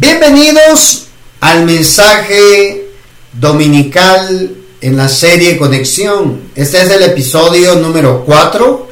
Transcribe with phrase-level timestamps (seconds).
[0.00, 1.08] Bienvenidos
[1.42, 2.86] al mensaje
[3.34, 6.40] dominical en la serie Conexión.
[6.54, 8.88] Este es el episodio número 4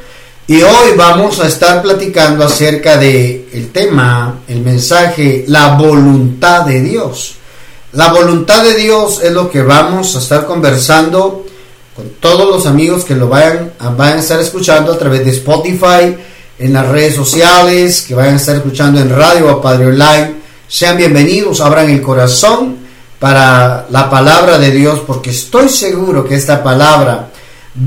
[0.48, 6.82] y hoy vamos a estar platicando acerca de el tema, el mensaje, la voluntad de
[6.82, 7.36] Dios.
[7.93, 11.46] La voluntad de Dios es lo que vamos a estar conversando
[11.96, 15.30] con todos los amigos que lo vayan a, vayan a estar escuchando a través de
[15.30, 16.14] Spotify,
[16.59, 20.48] en las redes sociales, que vayan a estar escuchando en radio Padre Online.
[20.71, 22.77] Sean bienvenidos, abran el corazón
[23.19, 27.30] para la palabra de Dios, porque estoy seguro que esta palabra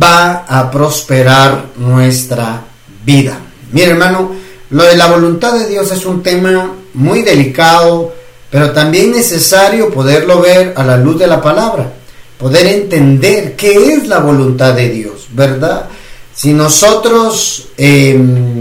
[0.01, 2.63] va a prosperar nuestra
[3.05, 3.37] vida.
[3.71, 4.31] Mire hermano,
[4.71, 8.15] lo de la voluntad de Dios es un tema muy delicado,
[8.49, 11.93] pero también necesario poderlo ver a la luz de la palabra,
[12.39, 15.85] poder entender qué es la voluntad de Dios, ¿verdad?
[16.33, 18.60] Si nosotros em,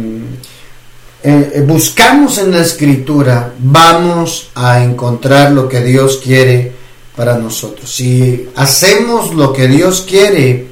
[1.23, 6.73] eh, buscamos en la escritura, vamos a encontrar lo que Dios quiere
[7.15, 7.95] para nosotros.
[7.95, 10.66] Si hacemos lo que Dios quiere,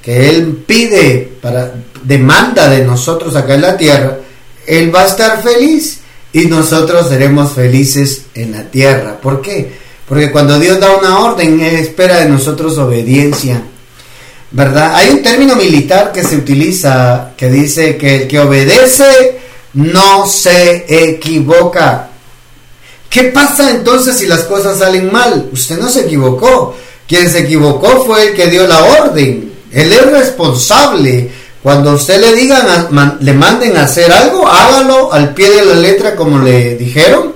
[0.00, 4.18] que Él pide, para, demanda de nosotros acá en la tierra,
[4.66, 6.00] Él va a estar feliz
[6.32, 9.18] y nosotros seremos felices en la tierra.
[9.20, 9.70] ¿Por qué?
[10.08, 13.62] Porque cuando Dios da una orden, Él espera de nosotros obediencia.
[14.50, 14.94] ¿Verdad?
[14.94, 19.43] Hay un término militar que se utiliza que dice que el que obedece
[19.74, 22.10] no se equivoca.
[23.08, 25.48] ¿Qué pasa entonces si las cosas salen mal?
[25.52, 26.74] Usted no se equivocó.
[27.06, 29.52] Quien se equivocó fue el que dio la orden.
[29.70, 31.30] Él es responsable
[31.62, 36.14] cuando usted le digan, le manden a hacer algo, hágalo al pie de la letra
[36.14, 37.32] como le dijeron.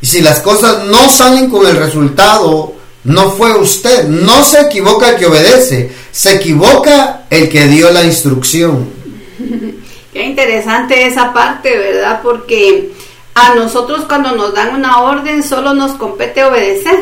[0.00, 4.06] Y si las cosas no salen con el resultado, no fue usted.
[4.08, 8.88] No se equivoca el que obedece, se equivoca el que dio la instrucción.
[10.12, 12.20] Qué interesante esa parte, ¿verdad?
[12.22, 12.92] Porque
[13.34, 16.98] a nosotros cuando nos dan una orden solo nos compete obedecer.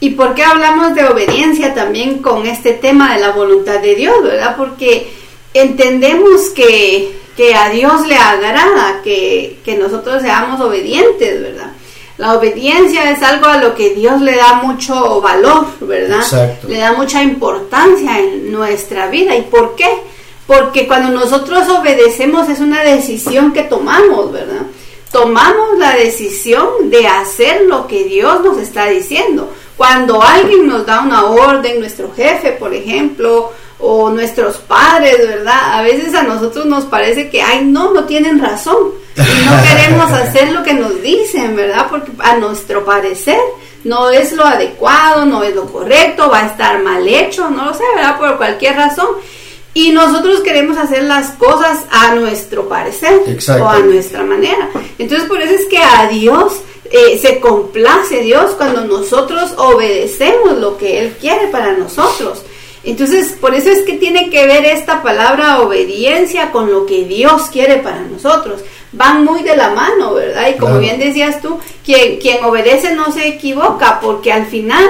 [0.00, 4.20] ¿Y por qué hablamos de obediencia también con este tema de la voluntad de Dios,
[4.24, 4.56] verdad?
[4.56, 5.12] Porque
[5.54, 7.14] entendemos que,
[7.56, 11.70] a Dios le agrada que, nosotros seamos obedientes, ¿verdad?
[12.18, 16.24] La obediencia es algo a lo que Dios le da mucho valor, ¿verdad?
[16.66, 19.36] Le da mucha importancia en nuestra vida.
[19.36, 19.88] ¿Y por qué?
[20.46, 24.62] Porque cuando nosotros obedecemos es una decisión que tomamos, ¿verdad?
[25.10, 29.52] Tomamos la decisión de hacer lo que Dios nos está diciendo.
[29.76, 35.78] Cuando alguien nos da una orden, nuestro jefe, por ejemplo, o nuestros padres, ¿verdad?
[35.78, 38.76] A veces a nosotros nos parece que, ay, no, no tienen razón.
[39.16, 41.88] Y no queremos hacer lo que nos dicen, ¿verdad?
[41.90, 43.40] Porque a nuestro parecer
[43.84, 47.74] no es lo adecuado, no es lo correcto, va a estar mal hecho, no lo
[47.74, 48.18] sé, ¿verdad?
[48.18, 49.08] Por cualquier razón.
[49.74, 53.20] Y nosotros queremos hacer las cosas a nuestro parecer
[53.60, 54.68] o a nuestra manera.
[54.98, 56.60] Entonces por eso es que a Dios
[56.90, 62.42] eh, se complace Dios cuando nosotros obedecemos lo que Él quiere para nosotros.
[62.84, 67.42] Entonces, por eso es que tiene que ver esta palabra obediencia con lo que Dios
[67.42, 68.60] quiere para nosotros.
[68.90, 70.50] Van muy de la mano, ¿verdad?
[70.54, 74.84] Y como bien decías tú, quien, quien obedece no se equivoca, porque al final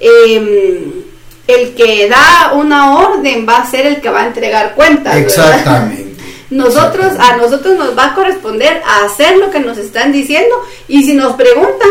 [0.00, 1.04] em,
[1.46, 5.16] el que da una orden va a ser el que va a entregar cuentas.
[5.16, 6.14] Exactamente.
[6.50, 10.54] Nosotros, a nosotros nos va a corresponder a hacer lo que nos están diciendo
[10.86, 11.90] y si nos preguntan,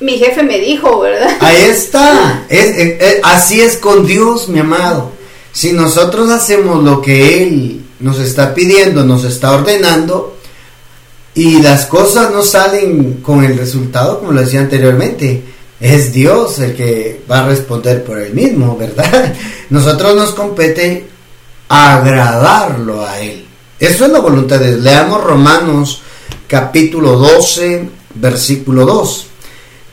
[0.00, 1.30] mi jefe me dijo, ¿verdad?
[1.40, 2.44] Ahí está.
[2.50, 5.12] Es, así es con Dios, mi amado.
[5.52, 10.36] Si nosotros hacemos lo que Él nos está pidiendo, nos está ordenando,
[11.34, 15.42] y las cosas no salen con el resultado, como lo decía anteriormente,
[15.80, 19.34] es Dios el que va a responder por él mismo, ¿verdad?
[19.70, 21.06] Nosotros nos compete
[21.68, 23.44] agradarlo a Él.
[23.78, 24.80] Eso es la voluntad de Dios.
[24.80, 26.02] Leamos Romanos
[26.46, 29.26] capítulo 12, versículo 2.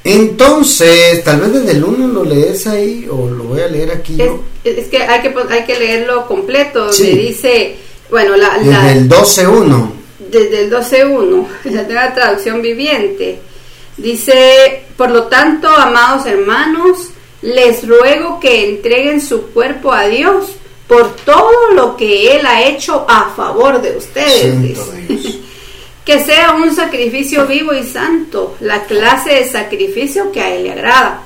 [0.04, 4.18] Entonces, tal vez desde el 1 lo lees ahí o lo voy a leer aquí.
[4.64, 6.92] Es, que, hay que hay que leerlo completo.
[6.92, 7.12] Sí.
[7.12, 7.76] dice,
[8.10, 9.92] bueno, la, desde el 12.1.
[10.32, 13.40] Desde el 12.1, la nueva traducción viviente.
[13.98, 17.10] Dice, por lo tanto, amados hermanos,
[17.42, 20.52] les ruego que entreguen su cuerpo a Dios
[20.88, 24.80] por todo lo que Él ha hecho a favor de ustedes
[26.06, 30.72] que sea un sacrificio vivo y santo, la clase de sacrificio que a Él le
[30.72, 31.24] agrada.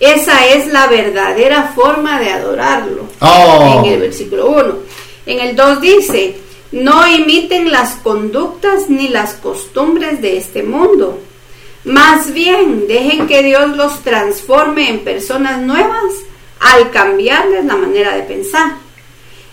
[0.00, 3.08] Esa es la verdadera forma de adorarlo.
[3.20, 3.82] Oh.
[3.84, 4.78] En el versículo 1.
[5.26, 6.36] En el 2 dice,
[6.72, 11.18] no imiten las conductas ni las costumbres de este mundo.
[11.86, 16.12] Más bien, dejen que Dios los transforme en personas nuevas
[16.58, 18.72] al cambiarles la manera de pensar.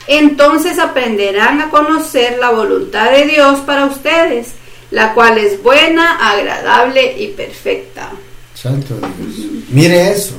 [0.08, 4.48] Entonces aprenderán a conocer la voluntad de Dios para ustedes,
[4.90, 8.10] la cual es buena, agradable y perfecta.
[8.56, 9.48] Santo Dios.
[9.70, 10.34] Mire eso.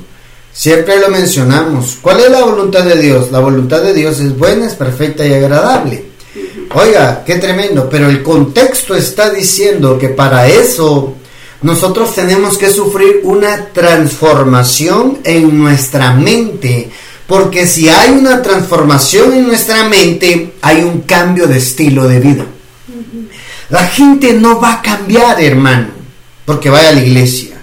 [0.53, 1.99] Siempre lo mencionamos.
[2.03, 3.31] ¿Cuál es la voluntad de Dios?
[3.31, 6.07] La voluntad de Dios es buena, es perfecta y agradable.
[6.75, 7.89] Oiga, qué tremendo.
[7.89, 11.15] Pero el contexto está diciendo que para eso
[11.65, 16.91] nosotros tenemos que sufrir una transformación en nuestra mente.
[17.27, 22.45] Porque si hay una transformación en nuestra mente, hay un cambio de estilo de vida.
[23.71, 25.89] La gente no va a cambiar, hermano,
[26.45, 27.57] porque vaya a la iglesia.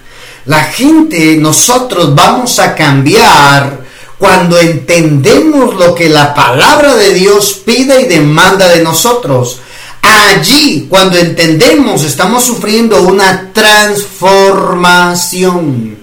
[0.46, 3.82] La gente, nosotros vamos a cambiar
[4.18, 9.60] cuando entendemos lo que la palabra de Dios pide y demanda de nosotros.
[10.14, 15.96] Allí, cuando entendemos, estamos sufriendo una transformación.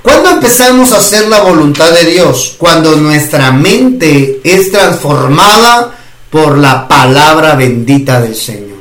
[0.00, 2.54] ¿Cuándo empezamos a hacer la voluntad de Dios?
[2.56, 5.98] Cuando nuestra mente es transformada
[6.30, 8.78] por la palabra bendita del Señor.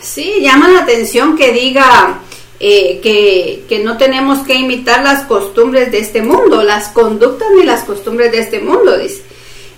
[0.00, 2.20] Sí, llama la atención que diga
[2.58, 7.64] eh, que, que, no tenemos que imitar las costumbres de este mundo, las conductas ni
[7.64, 9.22] las costumbres de este mundo, dice.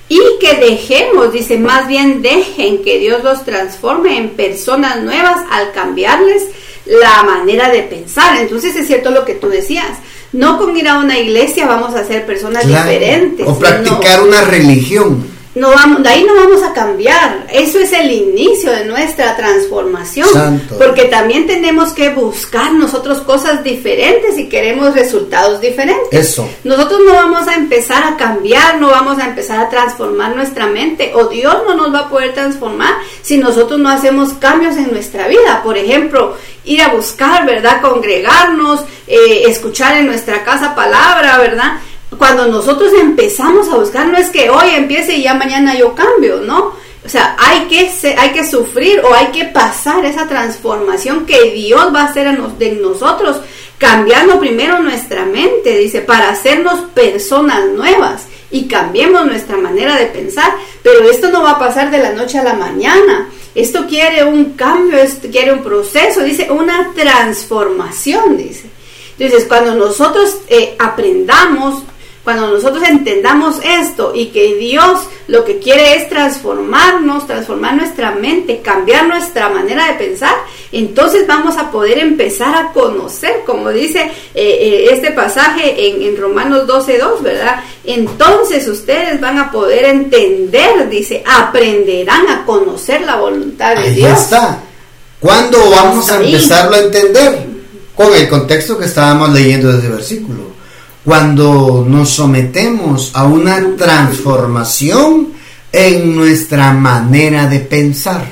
[0.08, 5.72] Y que dejemos, dice, más bien dejen que Dios los transforme en personas nuevas al
[5.72, 6.44] cambiarles
[6.84, 8.40] la manera de pensar.
[8.40, 9.98] Entonces es cierto lo que tú decías.
[10.32, 13.46] No con ir a una iglesia vamos a ser personas diferentes.
[13.46, 17.46] O practicar una religión no vamos, de ahí no vamos a cambiar.
[17.50, 20.28] Eso es el inicio de nuestra transformación.
[20.76, 26.12] Porque también tenemos que buscar nosotros cosas diferentes y queremos resultados diferentes.
[26.12, 26.46] Eso.
[26.62, 31.12] Nosotros no vamos a empezar a cambiar, no vamos a empezar a transformar nuestra mente.
[31.14, 32.92] O Dios no nos va a poder transformar
[33.22, 35.62] si nosotros no hacemos cambios en nuestra vida.
[35.62, 36.36] Por ejemplo,
[36.66, 37.80] ir a buscar, ¿verdad?
[37.80, 41.78] Congregarnos, eh, escuchar en nuestra casa palabra, ¿verdad?
[42.18, 46.40] Cuando nosotros empezamos a buscar, no es que hoy empiece y ya mañana yo cambio,
[46.40, 46.74] ¿no?
[47.04, 51.94] O sea, hay que, hay que sufrir o hay que pasar esa transformación que Dios
[51.94, 53.36] va a hacer de nosotros,
[53.78, 60.52] cambiando primero nuestra mente, dice, para hacernos personas nuevas y cambiemos nuestra manera de pensar.
[60.82, 63.28] Pero esto no va a pasar de la noche a la mañana.
[63.54, 68.68] Esto quiere un cambio, esto quiere un proceso, dice, una transformación, dice.
[69.16, 71.84] Entonces, cuando nosotros eh, aprendamos
[72.26, 78.62] cuando nosotros entendamos esto y que Dios lo que quiere es transformarnos, transformar nuestra mente,
[78.62, 80.34] cambiar nuestra manera de pensar,
[80.73, 86.20] entonces vamos a poder empezar a conocer, como dice eh, eh, este pasaje en, en
[86.20, 87.61] Romanos 12.2, ¿verdad?
[87.84, 94.20] Entonces ustedes van a poder entender, dice, aprenderán a conocer la voluntad de Ahí Dios.
[94.20, 94.64] está.
[95.20, 97.46] ¿Cuándo vamos a empezarlo a entender?
[97.94, 100.55] Con el contexto que estábamos leyendo desde el versículo
[101.06, 105.28] cuando nos sometemos a una transformación
[105.70, 108.26] en nuestra manera de pensar.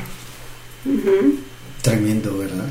[1.80, 2.64] Tremendo, ¿verdad?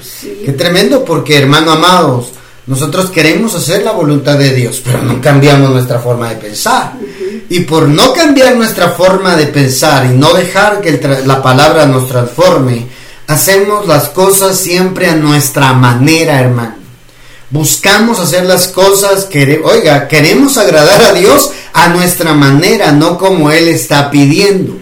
[0.44, 2.33] Qué tremendo porque, hermano amados,
[2.67, 6.95] nosotros queremos hacer la voluntad de Dios, pero no cambiamos nuestra forma de pensar.
[7.47, 12.09] Y por no cambiar nuestra forma de pensar y no dejar que la palabra nos
[12.09, 12.88] transforme,
[13.27, 16.82] hacemos las cosas siempre a nuestra manera, hermano
[17.53, 23.51] buscamos hacer las cosas que, oiga, queremos agradar a Dios a nuestra manera, no como
[23.51, 24.75] Él está pidiendo.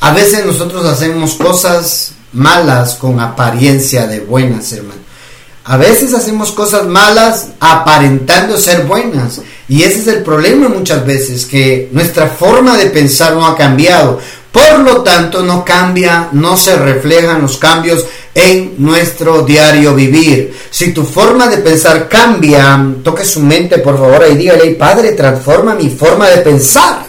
[0.00, 5.00] A veces nosotros hacemos cosas malas con apariencia de buenas, hermano.
[5.64, 9.42] A veces hacemos cosas malas aparentando ser buenas.
[9.68, 14.18] Y ese es el problema muchas veces, que nuestra forma de pensar no ha cambiado.
[14.52, 18.04] Por lo tanto, no cambia, no se reflejan los cambios
[18.34, 20.56] en nuestro diario vivir.
[20.70, 25.74] Si tu forma de pensar cambia, toque su mente por favor y dígale, Padre, transforma
[25.74, 27.06] mi forma de pensar.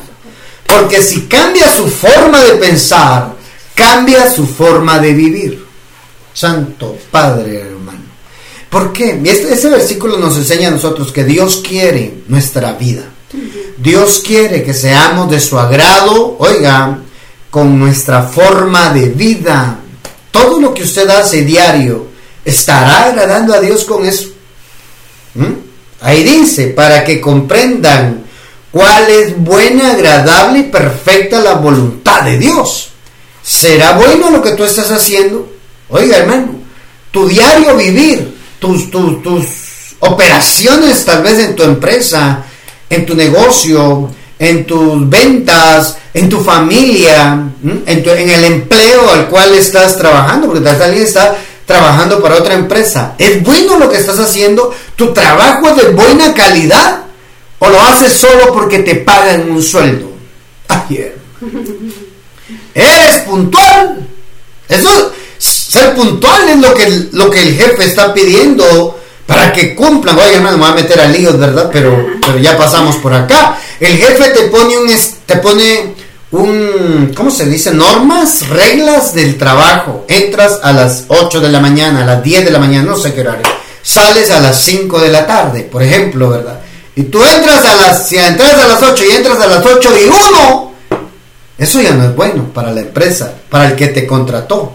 [0.68, 3.34] Porque si cambia su forma de pensar,
[3.74, 5.66] cambia su forma de vivir.
[6.34, 8.00] Santo Padre, hermano.
[8.70, 9.20] ¿Por qué?
[9.24, 13.04] Este, este versículo nos enseña a nosotros que Dios quiere nuestra vida.
[13.78, 17.00] Dios quiere que seamos de su agrado, oiga,
[17.52, 19.78] con nuestra forma de vida.
[20.32, 22.08] Todo lo que usted hace diario
[22.44, 24.30] estará agradando a Dios con eso.
[25.36, 25.54] ¿Mm?
[26.00, 28.24] Ahí dice, para que comprendan
[28.72, 32.90] cuál es buena, agradable y perfecta la voluntad de Dios.
[33.44, 35.52] ¿Será bueno lo que tú estás haciendo?
[35.90, 36.56] Oiga, hermano,
[37.12, 39.46] tu diario vivir, tus, tus, tus
[40.00, 42.46] operaciones tal vez en tu empresa,
[42.90, 44.10] en tu negocio,
[44.42, 50.62] en tus ventas, en tu familia, en, en, el empleo al cual estás trabajando, porque
[50.62, 53.14] tal vez alguien está trabajando para otra empresa.
[53.20, 54.74] ¿Es bueno lo que estás haciendo?
[54.96, 57.04] ¿Tu trabajo es de buena calidad?
[57.60, 60.12] ¿O lo haces solo porque te pagan un sueldo?
[60.68, 61.12] Ay,
[62.74, 64.08] ¿Eres puntual?
[64.68, 70.18] Eso, ser puntual es lo que, lo que el jefe está pidiendo para que cumplan.
[70.18, 71.70] Oye, no me voy a meter a líos, ¿verdad?
[71.72, 73.60] Pero, pero ya pasamos por acá.
[73.82, 74.92] El jefe te pone un,
[75.26, 75.96] te pone
[76.30, 77.74] un, ¿cómo se dice?
[77.74, 80.06] Normas, reglas del trabajo.
[80.08, 83.12] Entras a las 8 de la mañana, a las 10 de la mañana, no sé
[83.12, 83.48] qué horario.
[83.82, 86.60] Sales a las 5 de la tarde, por ejemplo, ¿verdad?
[86.96, 89.90] Y tú entras a las, si entras a las 8 y entras a las 8
[90.00, 90.74] y 1,
[91.58, 94.74] eso ya no es bueno para la empresa, para el que te contrató.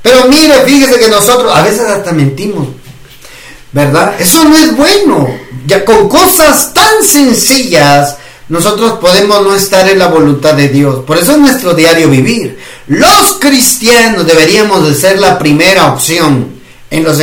[0.00, 2.68] Pero mire, fíjese que nosotros a veces hasta mentimos,
[3.72, 4.14] ¿verdad?
[4.16, 5.28] Eso no es bueno.
[5.66, 8.18] Ya con cosas tan sencillas
[8.48, 11.04] nosotros podemos no estar en la voluntad de Dios.
[11.06, 12.58] Por eso es nuestro diario vivir.
[12.88, 16.52] Los cristianos deberíamos de ser la primera opción
[16.90, 17.18] en los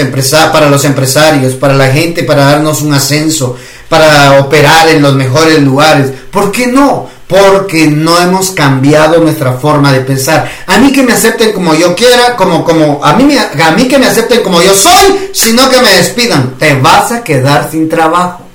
[0.51, 3.55] para los empresarios, para la gente, para darnos un ascenso,
[3.87, 6.11] para operar en los mejores lugares.
[6.31, 7.07] ¿Por qué no?
[7.27, 10.49] Porque no hemos cambiado nuestra forma de pensar.
[10.65, 13.99] A mí que me acepten como yo quiera, como como a mí a mí que
[13.99, 16.55] me acepten como yo soy, sino que me despidan.
[16.57, 18.50] Te vas a quedar sin trabajo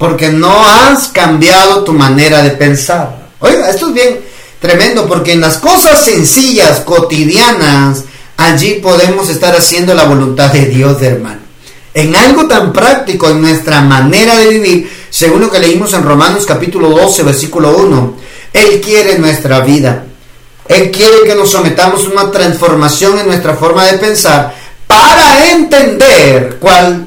[0.00, 3.28] porque no has cambiado tu manera de pensar.
[3.38, 4.20] Oiga, esto es bien
[4.58, 8.04] tremendo, porque en las cosas sencillas, cotidianas,
[8.38, 11.40] allí podemos estar haciendo la voluntad de Dios, hermano.
[11.92, 16.46] En algo tan práctico, en nuestra manera de vivir, según lo que leímos en Romanos
[16.46, 18.16] capítulo 12, versículo 1,
[18.54, 20.06] Él quiere nuestra vida.
[20.66, 24.54] Él quiere que nos sometamos a una transformación en nuestra forma de pensar
[24.86, 27.06] para entender cuál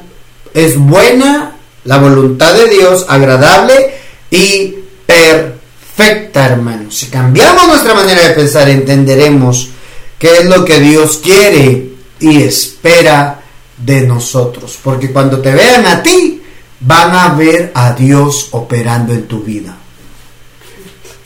[0.54, 1.53] es buena,
[1.86, 3.94] la voluntad de Dios agradable
[4.32, 4.76] y
[5.06, 6.92] perfecta, hermano.
[6.92, 9.70] Si cambiamos nuestra manera de pensar, entenderemos
[10.18, 13.42] qué es lo que Dios quiere y espera
[13.78, 14.80] de nosotros.
[14.82, 16.42] Porque cuando te vean a ti,
[16.80, 19.78] van a ver a Dios operando en tu vida.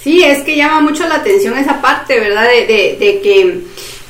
[0.01, 2.45] Sí, es que llama mucho la atención esa parte, ¿verdad?
[2.45, 3.61] De, que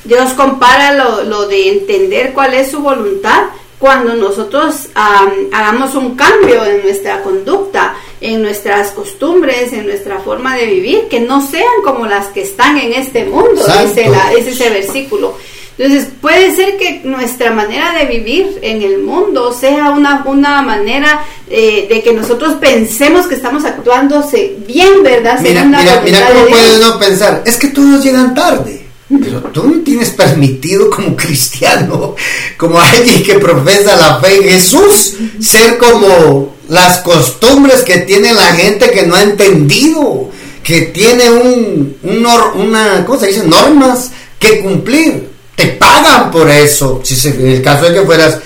[0.04, 3.44] Dios compara lo, lo de entender cuál es su voluntad
[3.78, 10.66] cuando nosotros hagamos un cambio en nuestra conducta, en nuestras costumbres, en nuestra forma de
[10.66, 15.36] vivir, que no sean como las que están en este mundo, dice, la, ese versículo.
[15.78, 21.24] Entonces, puede ser que nuestra manera de vivir en el mundo sea una, una manera
[21.48, 25.38] eh, de que nosotros pensemos que estamos actuándose bien, ¿verdad?
[25.40, 28.77] Mira, mira, mira cómo puedes no pensar, es que todos llegan tarde.
[29.08, 32.14] Pero tú no tienes permitido como cristiano,
[32.58, 38.52] como alguien que profesa la fe en Jesús, ser como las costumbres que tiene la
[38.52, 40.30] gente que no ha entendido,
[40.62, 43.44] que tiene un, una, ¿cómo se dice?
[43.44, 45.28] Normas que cumplir.
[45.56, 48.38] Te pagan por eso, si en el caso de que fueras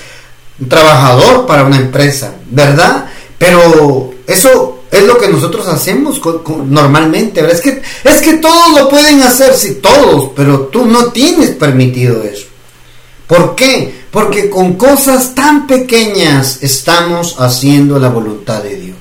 [0.61, 3.07] un trabajador para una empresa, ¿verdad?
[3.37, 6.21] Pero eso es lo que nosotros hacemos
[6.67, 7.41] normalmente.
[7.51, 12.23] Es que, es que todos lo pueden hacer, sí, todos, pero tú no tienes permitido
[12.23, 12.47] eso.
[13.27, 14.03] ¿Por qué?
[14.11, 18.97] Porque con cosas tan pequeñas estamos haciendo la voluntad de Dios.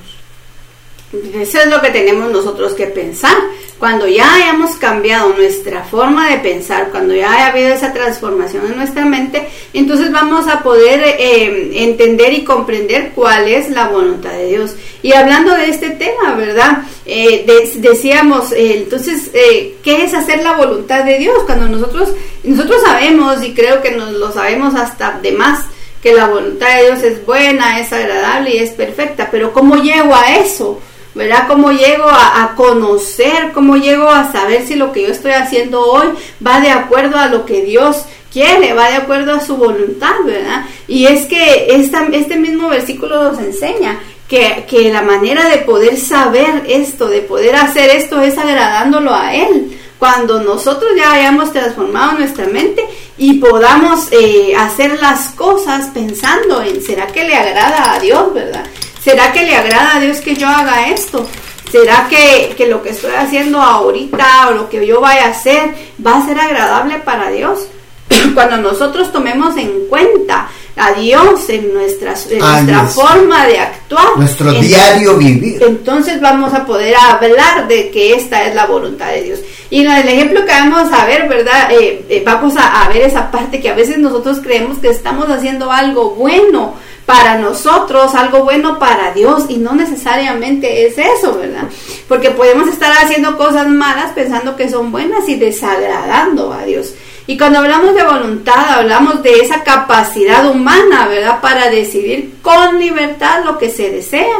[1.34, 3.36] Eso es lo que tenemos nosotros que pensar.
[3.82, 8.76] Cuando ya hayamos cambiado nuestra forma de pensar, cuando ya haya habido esa transformación en
[8.76, 14.46] nuestra mente, entonces vamos a poder eh, entender y comprender cuál es la voluntad de
[14.50, 14.76] Dios.
[15.02, 16.84] Y hablando de este tema, ¿verdad?
[17.06, 17.44] Eh,
[17.78, 21.38] decíamos, eh, entonces, ¿qué es hacer la voluntad de Dios?
[21.44, 22.10] Cuando nosotros,
[22.44, 25.64] nosotros sabemos, y creo que nos lo sabemos hasta de más,
[26.00, 30.14] que la voluntad de Dios es buena, es agradable y es perfecta, pero ¿cómo llego
[30.14, 30.80] a eso?
[31.14, 31.46] ¿Verdad?
[31.46, 36.08] ¿Cómo llego a, conocer, cómo llego a saber si lo que yo estoy haciendo hoy
[36.44, 40.64] va de acuerdo a lo que Dios quiere, va de acuerdo a su voluntad, ¿verdad?
[40.88, 45.98] Y es que esta, este mismo versículo nos enseña que, que, la manera de poder
[45.98, 49.78] saber esto, de poder hacer esto, es agradándolo a Él.
[49.98, 52.84] Cuando nosotros ya hayamos transformado nuestra mente
[53.18, 58.64] y podamos eh, hacer las cosas pensando en, ¿será que le agrada a Dios, verdad?
[59.02, 61.26] ¿Será que le agrada a Dios que yo haga esto?
[61.70, 66.18] ¿Será que, lo que estoy haciendo ahorita o lo que yo vaya a hacer va
[66.18, 67.66] a ser agradable para Dios?
[68.34, 74.16] Cuando nosotros tomemos en cuenta a Dios en, nuestra, nuestra forma de actuar.
[74.16, 75.62] Nuestro diario vivir.
[75.62, 79.40] Entonces vamos a poder hablar de que esta es la voluntad de Dios.
[79.68, 81.72] Y en el ejemplo que vamos a ver, ¿verdad?
[81.72, 85.28] Eh, eh, vamos a, a ver esa parte que a veces nosotros creemos que estamos
[85.28, 86.74] haciendo algo bueno
[87.06, 91.64] para nosotros, algo bueno para Dios y no necesariamente es eso, ¿verdad?
[92.08, 96.94] Porque podemos estar haciendo cosas malas pensando que son buenas y desagradando a Dios.
[97.26, 101.40] Y cuando hablamos de voluntad, hablamos de esa capacidad humana, ¿verdad?
[101.40, 104.38] Para decidir con libertad lo que se desea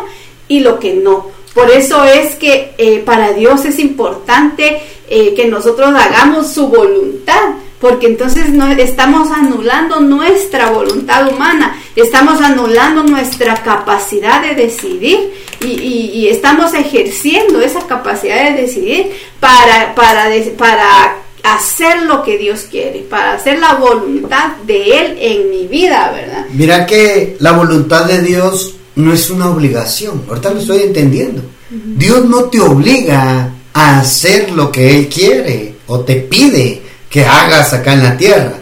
[0.48, 1.30] y lo que no.
[1.54, 7.54] Por eso es que eh, para Dios es importante eh, que nosotros hagamos su voluntad,
[7.82, 16.28] porque entonces no, estamos anulando nuestra voluntad humana, estamos anulando nuestra capacidad de decidir y,
[16.28, 19.10] estamos ejerciendo esa capacidad de decidir
[19.40, 25.50] para, para, para hacer lo que Dios quiere, para hacer la voluntad de Él en
[25.50, 26.46] mi vida, ¿verdad?
[26.52, 31.42] Mira que la voluntad de Dios no es una obligación, ahorita lo estoy entendiendo.
[31.68, 37.74] Dios no te obliga a hacer lo que Él quiere o te pide que hagas
[37.74, 38.54] acá en la tierra.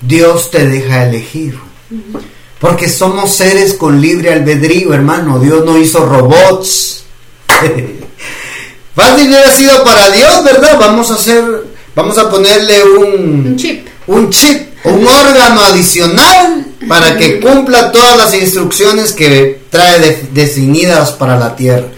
[0.00, 1.58] Dios te deja elegir.
[2.60, 5.40] Porque somos seres con libre albedrío, hermano.
[5.40, 7.04] Dios no hizo robots.
[8.94, 10.78] Fácil hubiera sido para Dios, ¿verdad?
[10.78, 11.44] Vamos a hacer,
[11.94, 13.88] vamos a ponerle un, chip.
[14.06, 21.36] Un chip, un órgano adicional para que cumpla todas las instrucciones que trae definidas para
[21.36, 21.88] la tierra.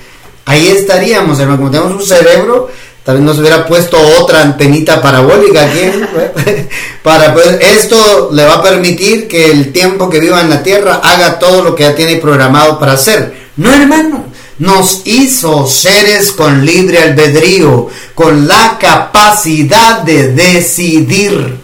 [0.46, 1.58] Ahí estaríamos, hermano.
[1.58, 2.70] Como tenemos un cerebro,
[3.08, 5.80] también nos hubiera puesto otra antenita parabólica aquí.
[7.02, 11.00] para pues, esto le va a permitir que el tiempo que viva en la tierra
[11.02, 13.48] haga todo lo que ya tiene programado para hacer.
[13.56, 14.26] No, hermano,
[14.58, 21.56] nos hizo seres con libre albedrío, con la capacidad de decidir.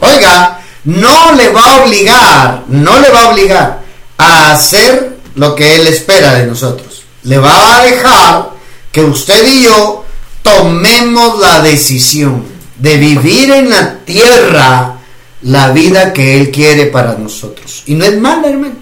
[0.00, 3.82] Oiga, no le va a obligar, no le va a obligar
[4.18, 7.04] a hacer lo que él espera de nosotros.
[7.22, 8.50] Le va a dejar
[8.90, 10.04] que usted y yo
[10.42, 12.44] tomemos la decisión
[12.78, 14.96] de vivir en la tierra
[15.42, 17.82] la vida que Él quiere para nosotros.
[17.86, 18.74] Y no es mala, hermano.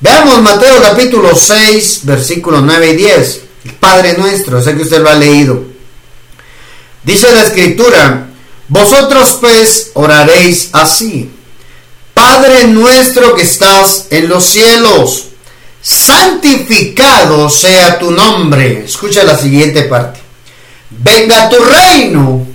[0.00, 3.40] Veamos Mateo capítulo 6, versículos 9 y 10.
[3.64, 5.62] El Padre nuestro, sé que usted lo ha leído.
[7.02, 8.26] Dice la escritura,
[8.68, 11.30] vosotros pues oraréis así.
[12.12, 15.26] Padre nuestro que estás en los cielos,
[15.80, 18.84] santificado sea tu nombre.
[18.84, 20.23] Escucha la siguiente parte
[20.98, 22.46] venga tu reino,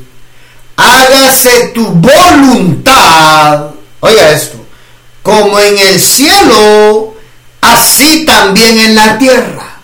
[0.75, 4.57] hágase tu voluntad, oiga esto,
[5.23, 7.15] como en el cielo,
[7.61, 9.79] así también en la tierra.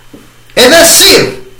[0.55, 1.51] Es decir,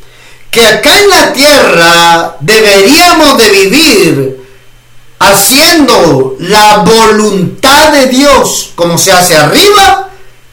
[0.49, 4.45] que acá en la tierra deberíamos de vivir
[5.19, 10.09] haciendo la voluntad de Dios como se hace arriba,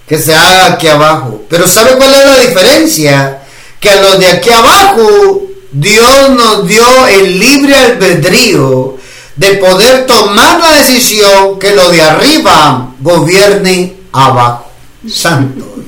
[0.09, 1.42] que se haga aquí abajo.
[1.48, 3.42] Pero ¿sabe cuál es la diferencia?
[3.78, 5.41] Que a los de aquí abajo
[5.72, 8.96] Dios nos dio el libre albedrío
[9.37, 14.70] de poder tomar la decisión que lo de arriba gobierne abajo.
[15.08, 15.87] Santo Dios.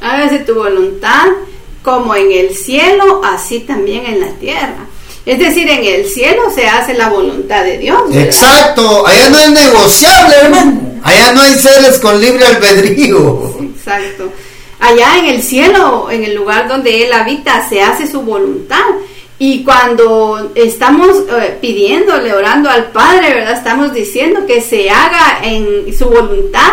[0.00, 1.26] Hágase tu voluntad
[1.82, 4.86] como en el cielo, así también en la tierra.
[5.26, 8.02] Es decir, en el cielo se hace la voluntad de Dios.
[8.12, 10.80] Exacto, allá no es negociable, hermano.
[11.04, 13.54] Allá no hay seres con libre albedrío.
[13.60, 14.32] Exacto
[14.82, 18.84] allá en el cielo, en el lugar donde Él habita, se hace su voluntad.
[19.38, 23.56] Y cuando estamos eh, pidiéndole, orando al Padre, ¿verdad?
[23.56, 26.70] Estamos diciendo que se haga en su voluntad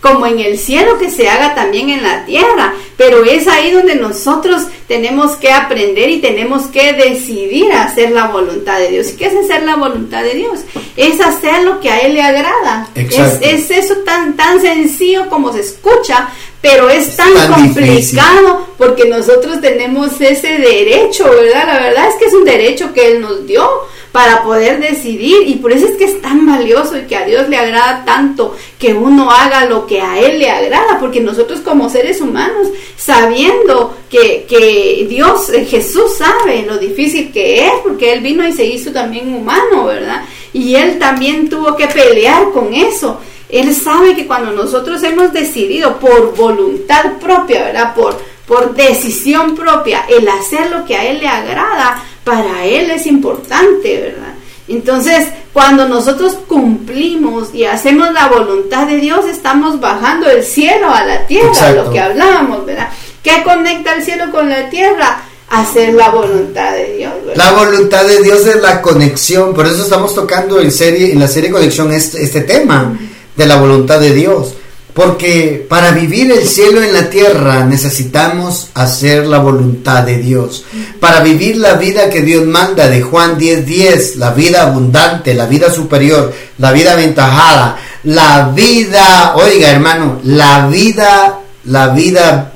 [0.00, 2.72] como en el cielo, que se haga también en la tierra.
[2.96, 8.78] Pero es ahí donde nosotros tenemos que aprender y tenemos que decidir hacer la voluntad
[8.78, 9.12] de Dios.
[9.12, 10.60] ¿Y qué es hacer la voluntad de Dios?
[10.96, 12.88] Es hacer lo que a Él le agrada.
[12.94, 19.60] Es, es, eso tan, tan sencillo como se escucha, pero es tan, complicado porque nosotros
[19.60, 21.66] tenemos ese derecho, ¿verdad?
[21.66, 23.66] La verdad es que es un derecho que Él nos dio
[24.12, 27.48] para poder decidir y por eso es que es tan valioso y que a Dios
[27.48, 31.88] le agrada tanto que uno haga lo que a Él le agrada, porque nosotros como
[31.88, 38.20] seres humanos, sabiendo que, que Dios, eh, Jesús sabe lo difícil que es, porque Él
[38.20, 40.24] vino y se hizo también humano, ¿verdad?
[40.52, 43.20] Y Él también tuvo que pelear con eso.
[43.52, 47.94] Él sabe que cuando nosotros hemos decidido por voluntad propia, ¿verdad?
[47.94, 53.06] Por, por decisión propia, el hacer lo que a Él le agrada, para Él es
[53.06, 54.34] importante, ¿verdad?
[54.68, 61.04] Entonces, cuando nosotros cumplimos y hacemos la voluntad de Dios, estamos bajando el cielo a
[61.04, 62.88] la tierra, lo que hablábamos, ¿verdad?
[63.22, 65.22] ¿Qué conecta el cielo con la tierra?
[65.48, 67.12] Hacer la voluntad de Dios.
[67.26, 67.44] ¿verdad?
[67.44, 71.26] La voluntad de Dios es la conexión, por eso estamos tocando en serie, en la
[71.26, 72.96] serie Conexión este, este tema
[73.36, 74.54] de la voluntad de Dios.
[74.94, 80.64] Porque para vivir el cielo en la tierra necesitamos hacer la voluntad de Dios.
[80.98, 85.46] Para vivir la vida que Dios manda de Juan 10:10, 10, la vida abundante, la
[85.46, 92.52] vida superior, la vida aventajada, la vida, oiga hermano, la vida, la vida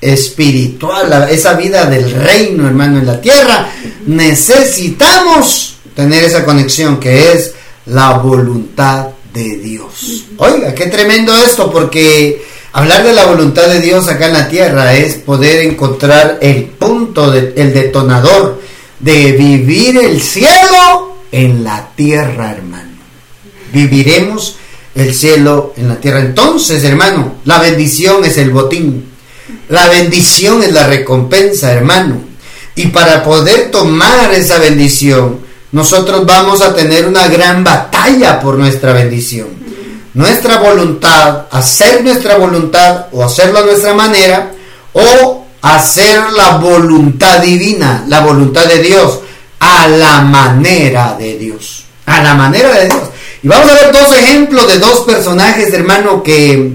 [0.00, 3.68] espiritual, esa vida del reino hermano en la tierra,
[4.06, 7.54] necesitamos tener esa conexión que es
[7.86, 10.24] la voluntad de Dios.
[10.38, 14.94] Oiga, qué tremendo esto, porque hablar de la voluntad de Dios acá en la tierra
[14.94, 18.62] es poder encontrar el punto, de, el detonador
[18.98, 22.96] de vivir el cielo en la tierra, hermano.
[23.72, 24.56] viviremos
[24.94, 26.20] el cielo en la tierra.
[26.20, 29.04] Entonces, hermano, la bendición es el botín.
[29.68, 32.22] La bendición es la recompensa, hermano.
[32.74, 35.45] Y para poder tomar esa bendición,
[35.76, 39.48] nosotros vamos a tener una gran batalla por nuestra bendición.
[40.14, 44.52] Nuestra voluntad, hacer nuestra voluntad o hacerlo a nuestra manera,
[44.94, 49.20] o hacer la voluntad divina, la voluntad de Dios,
[49.60, 51.84] a la manera de Dios.
[52.06, 53.02] A la manera de Dios.
[53.42, 56.72] Y vamos a ver dos ejemplos de dos personajes, hermano, que,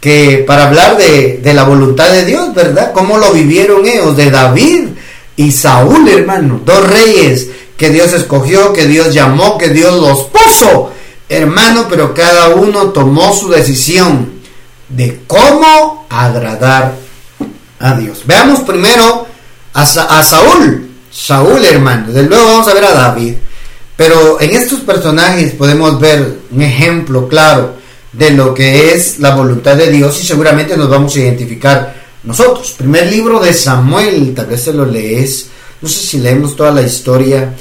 [0.00, 2.90] que para hablar de, de la voluntad de Dios, ¿verdad?
[2.94, 4.16] ¿Cómo lo vivieron ellos?
[4.16, 4.88] De David
[5.36, 6.60] y Saúl, hermano.
[6.64, 7.46] Dos reyes
[7.80, 10.90] que Dios escogió, que Dios llamó, que Dios los puso,
[11.30, 14.32] hermano, pero cada uno tomó su decisión
[14.90, 16.94] de cómo agradar
[17.78, 18.20] a Dios.
[18.26, 19.26] Veamos primero
[19.72, 20.90] a, Saúl.
[21.10, 22.08] Saúl, hermano.
[22.08, 23.36] Desde luego vamos a ver a David.
[23.96, 27.76] Pero en estos personajes podemos ver un ejemplo claro
[28.12, 32.74] de lo que es la voluntad de Dios y seguramente nos vamos a identificar nosotros.
[32.76, 35.46] Primer libro de Samuel, tal vez se lo lees.
[35.80, 37.54] No sé si leemos toda la historia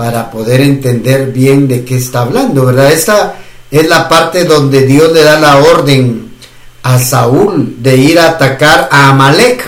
[0.00, 2.90] para poder entender bien de qué está hablando, ¿verdad?
[2.90, 3.34] Esta
[3.70, 6.30] es la parte donde Dios le da la orden
[6.82, 9.62] a Saúl de ir a atacar a Amalek,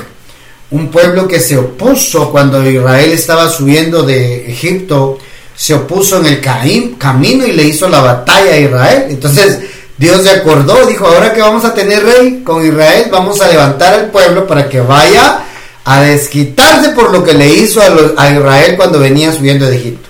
[0.71, 5.19] un pueblo que se opuso cuando Israel estaba subiendo de Egipto
[5.55, 9.07] se opuso en el camino y le hizo la batalla a Israel.
[9.11, 9.59] Entonces
[9.99, 13.93] Dios se acordó, dijo, ahora que vamos a tener rey con Israel, vamos a levantar
[13.93, 15.45] al pueblo para que vaya
[15.85, 20.02] a desquitarse por lo que le hizo a, Israel cuando venía subiendo de Egipto.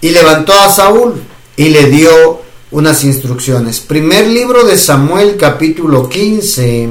[0.00, 1.14] Y levantó a Saúl
[1.56, 3.80] y le dio unas instrucciones.
[3.80, 6.88] Primer libro de Samuel capítulo 15,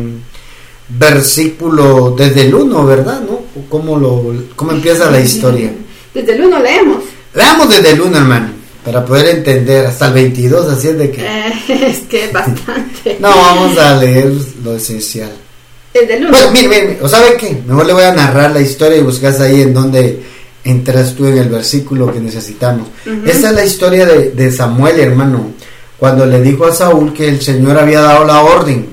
[0.90, 3.22] versículo desde el 1, ¿verdad?
[3.22, 3.42] ¿No?
[3.70, 5.72] ¿Cómo, lo, ¿Cómo empieza la historia?
[6.14, 7.04] Desde el 1 leemos.
[7.34, 8.50] Leamos desde el 1, hermano,
[8.84, 11.22] para poder entender hasta el 22, así es de que...
[11.22, 11.54] Eh,
[11.88, 13.18] es que bastante.
[13.20, 14.32] no, vamos a leer
[14.64, 15.32] lo esencial.
[15.94, 16.32] Desde el 1.
[16.32, 17.62] Pues, mire, mire, ¿o sabe qué?
[17.68, 20.24] Mejor le voy a narrar la historia y buscas ahí en donde
[20.66, 22.88] entras tú en el versículo que necesitamos.
[23.26, 25.52] Esa es la historia de, Samuel, hermano,
[25.98, 28.88] cuando le dijo a Saúl que el Señor había dado la orden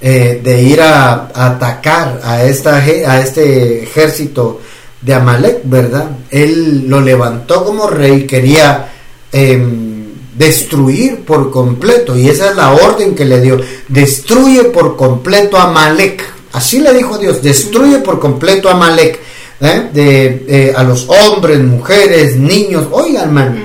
[0.00, 4.60] eh, de ir a, a, atacar a, esta, a este ejército
[5.00, 6.10] de Amalek, ¿verdad?
[6.30, 8.90] Él lo levantó como rey, quería
[9.30, 10.06] em,
[10.36, 15.64] destruir por completo, y esa es la orden que le dio, destruye por completo a
[15.64, 16.24] Amalek.
[16.52, 19.20] Así le dijo Dios, destruye por completo a Amalek.
[19.62, 19.88] ¿Eh?
[19.92, 23.56] De, eh, a los hombres, mujeres, niños, oigan, hermano,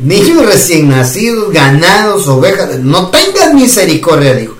[0.00, 4.54] niños recién nacidos, ganados, ovejas, no tengan misericordia, dijo.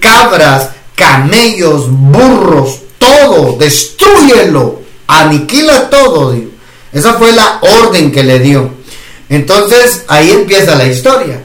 [0.00, 6.34] Cabras, camellos, burros, todo, destruyelo aniquila todo.
[6.92, 8.70] Esa fue la orden que le dio.
[9.28, 11.44] Entonces ahí empieza la historia.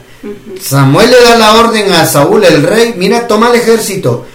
[0.60, 4.26] Samuel le da la orden a Saúl, el rey, mira, toma el ejército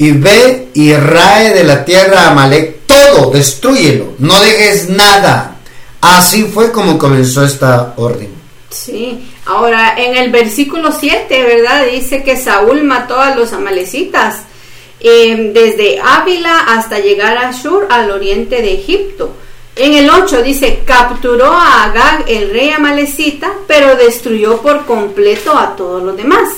[0.00, 5.58] y ve y rae de la tierra a Amalek todo, destruyelo, no dejes nada.
[6.00, 8.30] Así fue como comenzó esta orden.
[8.70, 11.86] Sí, ahora en el versículo 7, ¿verdad?
[11.86, 14.38] Dice que Saúl mató a los amalecitas
[15.00, 19.34] Em, desde Ávila hasta llegar a Shur, al oriente de Egipto.
[19.74, 25.74] En el 8 dice, capturó a Agag, el rey amalecita, pero destruyó por completo a
[25.74, 26.50] todos los demás.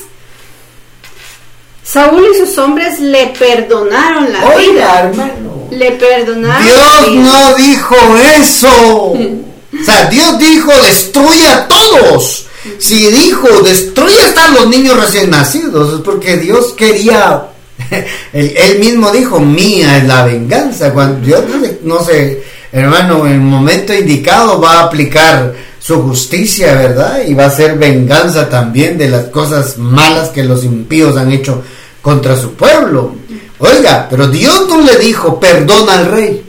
[1.84, 5.00] Saúl y sus hombres le perdonaron la vida.
[5.00, 5.68] hermano.
[5.70, 6.64] Le perdonaron.
[6.64, 7.96] Dios no dijo
[8.40, 8.68] eso.
[9.12, 12.46] o sea, Dios dijo, destruye a todos.
[12.78, 17.48] Si dijo, destruye hasta los niños recién nacidos, es porque Dios quería
[18.32, 20.92] él, mismo dijo, mía es la venganza.
[20.92, 21.42] Cuando Dios
[21.82, 27.22] no sé, hermano, en el momento indicado va a aplicar su justicia, ¿verdad?
[27.26, 31.62] Y va a ser venganza también de las cosas malas que los impíos han hecho
[32.00, 33.16] contra su pueblo.
[33.58, 36.44] Oiga, pero Dios no le dijo, perdona al rey.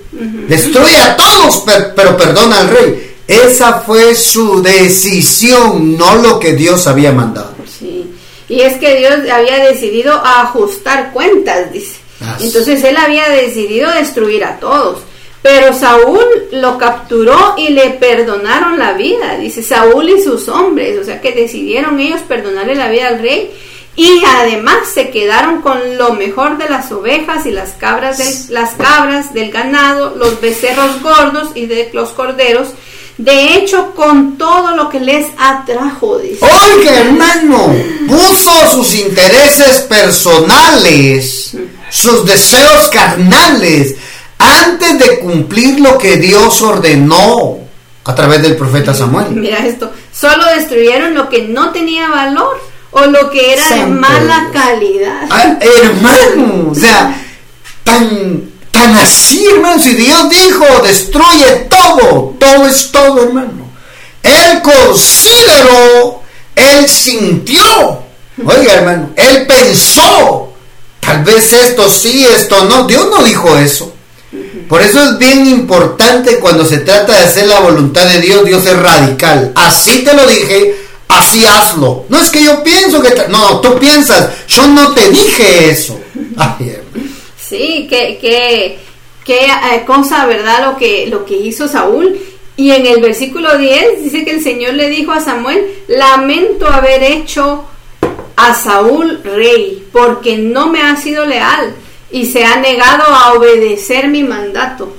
[0.48, 1.63] Destruye a todos,
[1.96, 3.15] pero perdona al rey.
[3.28, 7.54] Esa fue su decisión, no lo que Dios había mandado.
[8.50, 11.96] Y es que Dios había decidido ajustar cuentas, dice.
[12.39, 15.00] Entonces él había decidido destruir a todos.
[15.43, 21.03] Pero Saúl lo capturó y le perdonaron la vida, dice Saúl y sus hombres, o
[21.03, 23.51] sea que decidieron ellos perdonarle la vida al rey
[23.95, 28.71] y además se quedaron con lo mejor de las ovejas y las cabras del, las
[28.71, 32.69] cabras del ganado, los becerros gordos y de los corderos
[33.17, 36.43] de hecho, con todo lo que les atrajo, dice.
[36.43, 37.71] Oiga, hermano,
[38.08, 41.56] puso sus intereses personales,
[41.91, 43.95] sus deseos carnales,
[44.43, 47.60] antes de cumplir lo que Dios ordenó
[48.06, 49.32] a través del profeta Samuel.
[49.32, 52.60] Mira esto, solo destruyeron lo que no tenía valor
[52.91, 55.27] o lo que era de mala calidad.
[55.29, 57.15] Ah, hermano, o sea,
[57.84, 63.63] tan, tan así, hermano, si Dios dijo, destruye todo, todo es todo, hermano.
[64.21, 66.21] Él consideró,
[66.56, 68.03] él sintió,
[68.45, 70.53] oiga, hermano, él pensó,
[70.99, 73.92] tal vez esto sí, esto no, Dios no dijo eso.
[74.73, 78.65] Por eso es bien importante cuando se trata de hacer la voluntad de Dios, Dios
[78.65, 79.51] es radical.
[79.53, 80.75] Así te lo dije,
[81.09, 82.05] así hazlo.
[82.09, 83.13] No es que yo pienso que...
[83.29, 85.99] No, tú piensas, yo no te dije eso.
[87.39, 88.79] sí, qué, qué,
[89.23, 90.65] qué eh, cosa, ¿verdad?
[90.65, 92.19] Lo que, lo que hizo Saúl.
[92.57, 97.03] Y en el versículo 10 dice que el Señor le dijo a Samuel, lamento haber
[97.03, 97.63] hecho
[98.36, 101.75] a Saúl rey, porque no me ha sido leal
[102.13, 104.95] y se ha negado a obedecer mi mandato.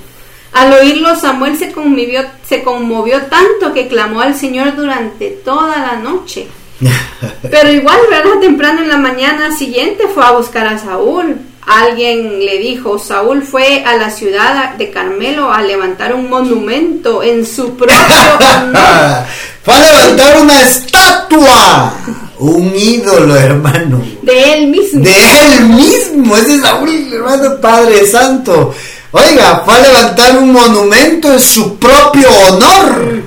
[0.51, 5.95] Al oírlo, Samuel se conmovió, se conmovió tanto que clamó al Señor durante toda la
[5.95, 6.47] noche.
[7.49, 8.39] Pero igual, ¿verdad?
[8.41, 11.37] Temprano en la mañana siguiente fue a buscar a Saúl.
[11.65, 17.45] Alguien le dijo, Saúl fue a la ciudad de Carmelo a levantar un monumento en
[17.45, 17.95] su propio
[18.59, 19.25] honor.
[19.63, 21.93] fue a levantar una estatua
[22.39, 24.01] un ídolo, hermano.
[24.21, 25.03] De él mismo.
[25.03, 26.35] De él mismo.
[26.35, 28.73] Ese es Saúl, hermano Padre Santo.
[29.11, 33.21] Oiga, fue a levantar un monumento en su propio honor.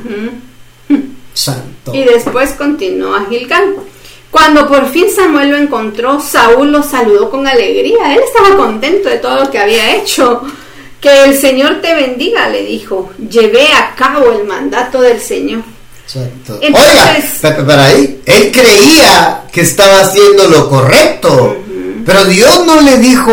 [1.33, 1.95] Santo.
[1.95, 3.77] Y después continuó a Gilgal.
[4.31, 8.15] Cuando por fin Samuel lo encontró, Saúl lo saludó con alegría.
[8.15, 10.43] Él estaba contento de todo lo que había hecho.
[11.01, 13.11] Que el Señor te bendiga, le dijo.
[13.31, 15.63] Llevé a cabo el mandato del Señor.
[16.15, 17.19] Oiga,
[17.67, 21.57] para ahí, él creía que estaba haciendo lo correcto,
[22.07, 23.33] pero Dios no le dijo,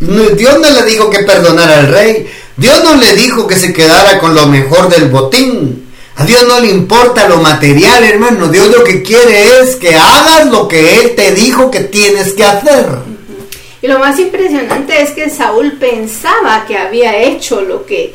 [0.00, 4.20] Dios no le dijo que perdonara al rey, Dios no le dijo que se quedara
[4.20, 5.84] con lo mejor del botín.
[6.16, 8.46] A Dios no le importa lo material, hermano.
[8.46, 12.44] Dios lo que quiere es que hagas lo que Él te dijo que tienes que
[12.44, 12.86] hacer.
[13.82, 18.14] Y lo más impresionante es que Saúl pensaba que había hecho lo que,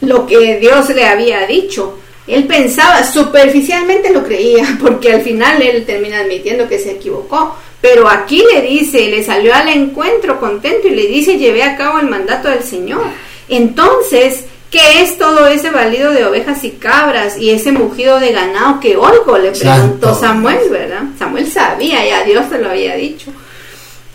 [0.00, 1.98] lo que Dios le había dicho.
[2.30, 7.56] Él pensaba, superficialmente lo creía, porque al final él termina admitiendo que se equivocó.
[7.80, 11.98] Pero aquí le dice, le salió al encuentro contento y le dice, llevé a cabo
[11.98, 13.04] el mandato del Señor.
[13.48, 18.80] Entonces, ¿qué es todo ese balido de ovejas y cabras y ese mugido de ganado
[18.80, 19.38] que oigo?
[19.38, 21.04] Le preguntó Samuel, ¿verdad?
[21.18, 23.32] Samuel sabía, ya Dios se lo había dicho.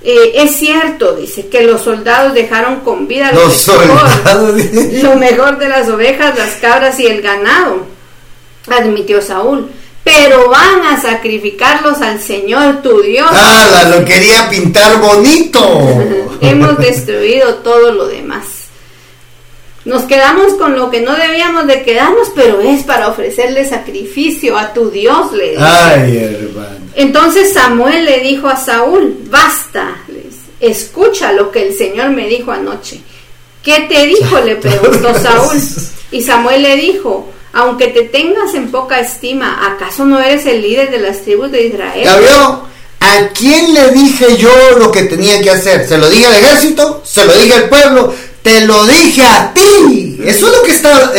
[0.03, 3.41] Eh, es cierto, dice, que los soldados dejaron con vida lo,
[5.01, 7.94] lo mejor de las ovejas, las cabras y el ganado
[8.67, 9.69] admitió Saúl.
[10.03, 13.27] Pero van a sacrificarlos al Señor tu Dios.
[13.31, 15.59] Ah, lo quería pintar bonito.
[16.41, 18.45] Hemos destruido todo lo demás.
[19.83, 24.73] Nos quedamos con lo que no debíamos de quedarnos, pero es para ofrecerle sacrificio a
[24.73, 25.63] tu Dios, le dijo.
[25.63, 26.85] Ay, hermano.
[26.95, 29.97] Entonces Samuel le dijo a Saúl, basta,
[30.59, 33.01] escucha lo que el Señor me dijo anoche.
[33.63, 34.39] ¿Qué te dijo?
[34.39, 35.57] le preguntó Saúl.
[36.11, 40.91] Y Samuel le dijo, aunque te tengas en poca estima, ¿acaso no eres el líder
[40.91, 42.03] de las tribus de Israel?
[42.03, 42.65] ¿Ya vio?
[42.99, 45.87] ¿A quién le dije yo lo que tenía que hacer?
[45.87, 47.01] ¿Se lo dije al ejército?
[47.05, 48.13] ¿Se lo dije al pueblo?
[48.41, 50.19] Te lo dije a ti.
[50.25, 51.13] Eso es lo que está,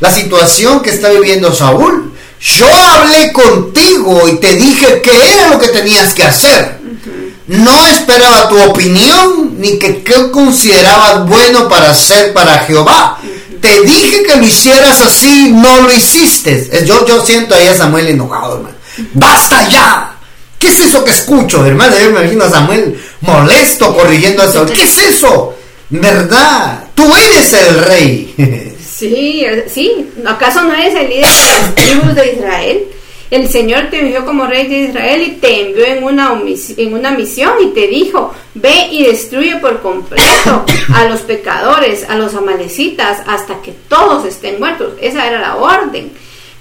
[0.00, 2.14] la situación que está viviendo Saúl.
[2.40, 6.78] Yo hablé contigo y te dije qué era lo que tenías que hacer.
[7.46, 13.18] No esperaba tu opinión ni que qué considerabas bueno para hacer para Jehová
[13.66, 16.84] te dije que lo hicieras así, no lo hiciste.
[16.86, 18.76] Yo, yo siento ahí a Samuel enojado, hermano.
[19.14, 20.12] ¡Basta ya!
[20.58, 21.98] ¿Qué es eso que escucho, hermano?
[21.98, 24.70] Yo me imagino a Samuel molesto corrigiendo a Saúl.
[24.70, 25.54] ¿Qué es eso?
[25.90, 26.84] ¿Verdad?
[26.94, 28.34] Tú eres el rey.
[28.96, 30.10] Sí, sí.
[30.24, 32.84] ¿Acaso no eres el líder de las tribus de Israel?
[33.30, 36.40] El Señor te envió como rey de Israel y te envió en una,
[36.76, 42.16] en una misión y te dijo, ve y destruye por completo a los pecadores, a
[42.16, 44.92] los amalecitas, hasta que todos estén muertos.
[45.00, 46.12] Esa era la orden.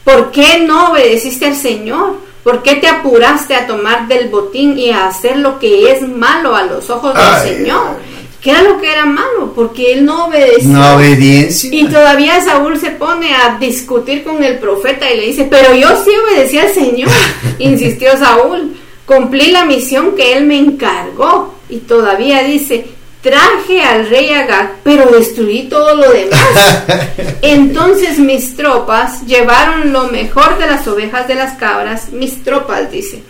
[0.04, 2.18] ¿Por qué no obedeciste al Señor?
[2.44, 6.56] ¿Por qué te apuraste a tomar del botín y a hacer lo que es malo
[6.56, 7.98] a los ojos del Señor?
[8.46, 9.54] ¿Qué era lo que era malo?
[9.56, 10.70] Porque él no obedecía.
[10.70, 11.68] No obediencia.
[11.74, 15.88] Y todavía Saúl se pone a discutir con el profeta y le dice, pero yo
[16.04, 17.10] sí obedecí al Señor,
[17.58, 18.78] insistió Saúl.
[19.08, 21.56] Cumplí la misión que él me encargó.
[21.70, 22.86] Y todavía dice,
[23.22, 26.84] traje al rey Agag, pero destruí todo lo demás.
[27.42, 33.24] Entonces mis tropas llevaron lo mejor de las ovejas de las cabras, mis tropas, dice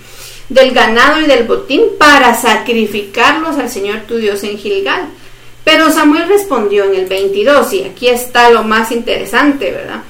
[0.50, 5.06] del ganado y del botín para sacrificarlos al Señor tu Dios en Gilgal.
[5.64, 10.04] Pero Samuel respondió en el 22, y aquí está lo más interesante, ¿verdad?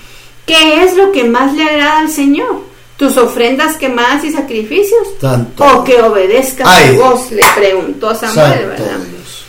[0.45, 2.76] ¿Qué es lo que más le agrada al Señor?
[2.98, 5.65] tus ofrendas quemadas y sacrificios Santo.
[5.65, 9.00] o que obedezcas tu voz, le preguntó Samuel, Santo ¿verdad?
[9.00, 9.45] Dios.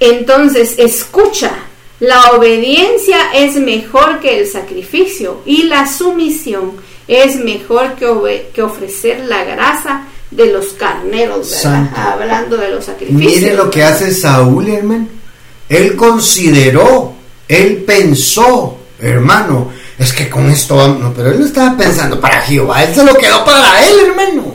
[0.00, 1.52] Entonces, escucha,
[2.00, 6.72] la obediencia es mejor que el sacrificio y la sumisión
[7.10, 11.90] es mejor que, que ofrecer la grasa de los carneros, ¿verdad?
[11.96, 13.20] Hablando de los sacrificios.
[13.20, 15.08] Mire lo que hace Saúl, hermano.
[15.68, 17.12] Él consideró,
[17.48, 22.84] él pensó, hermano, es que con esto no, pero él no estaba pensando para Jehová,
[22.84, 24.54] él se lo quedó para él, hermano.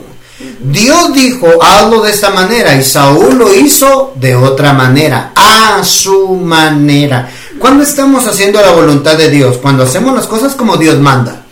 [0.60, 6.36] Dios dijo, hazlo de esta manera, y Saúl lo hizo de otra manera, a su
[6.36, 7.30] manera.
[7.60, 11.45] Cuando estamos haciendo la voluntad de Dios, cuando hacemos las cosas como Dios manda,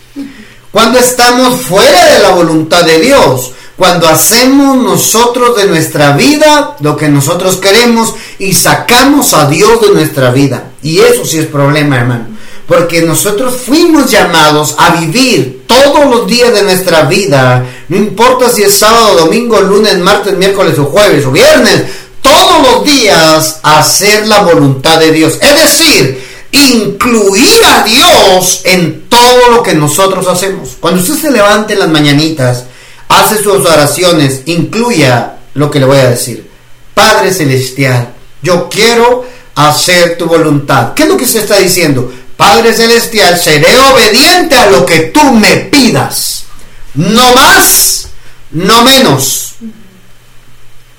[0.74, 6.98] cuando estamos fuera de la voluntad de Dios, cuando hacemos nosotros de nuestra vida lo
[6.98, 10.72] que nosotros queremos y sacamos a Dios de nuestra vida.
[10.82, 12.26] Y eso sí es problema, hermano.
[12.68, 18.64] Porque nosotros fuimos llamados a vivir todos los días de nuestra vida, no importa si
[18.64, 21.84] es sábado, domingo, lunes, martes, miércoles o jueves o viernes,
[22.20, 25.38] todos los días a hacer la voluntad de Dios.
[25.40, 26.23] Es decir,
[26.54, 30.78] incluir a Dios en todo lo que nosotros hacemos.
[30.80, 32.66] Cuando usted se levante en las mañanitas,
[33.10, 36.50] hace sus oraciones, incluya lo que le voy a decir.
[36.94, 40.94] Padre Celestial, yo quiero hacer tu voluntad.
[40.94, 42.12] ¿Qué es lo que se está diciendo?
[42.38, 46.46] Padre Celestial, seré obediente a lo que tú me pidas.
[46.94, 48.10] No más,
[48.52, 49.56] no menos.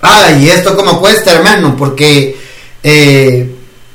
[0.00, 2.36] Ay, esto como cuesta, hermano, porque
[2.82, 3.53] eh,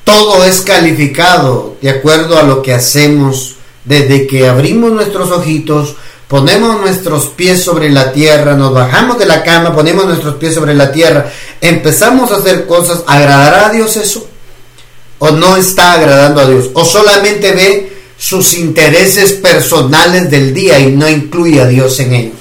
[0.09, 6.81] todo es calificado de acuerdo a lo que hacemos desde que abrimos nuestros ojitos, ponemos
[6.81, 10.91] nuestros pies sobre la tierra, nos bajamos de la cama, ponemos nuestros pies sobre la
[10.91, 14.27] tierra, empezamos a hacer cosas, ¿agradará a Dios eso?
[15.19, 16.71] ¿O no está agradando a Dios?
[16.73, 22.37] ¿O solamente ve sus intereses personales del día y no incluye a Dios en ellos?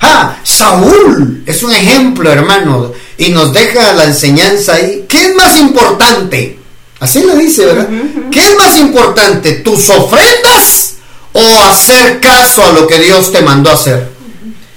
[0.00, 5.04] Ah, Saúl es un ejemplo, hermano, y nos deja la enseñanza ahí.
[5.06, 6.59] ¿Qué es más importante?
[7.00, 7.88] Así lo dice, ¿verdad?
[8.30, 10.96] ¿Qué es más importante, tus ofrendas
[11.32, 14.10] o hacer caso a lo que Dios te mandó a hacer?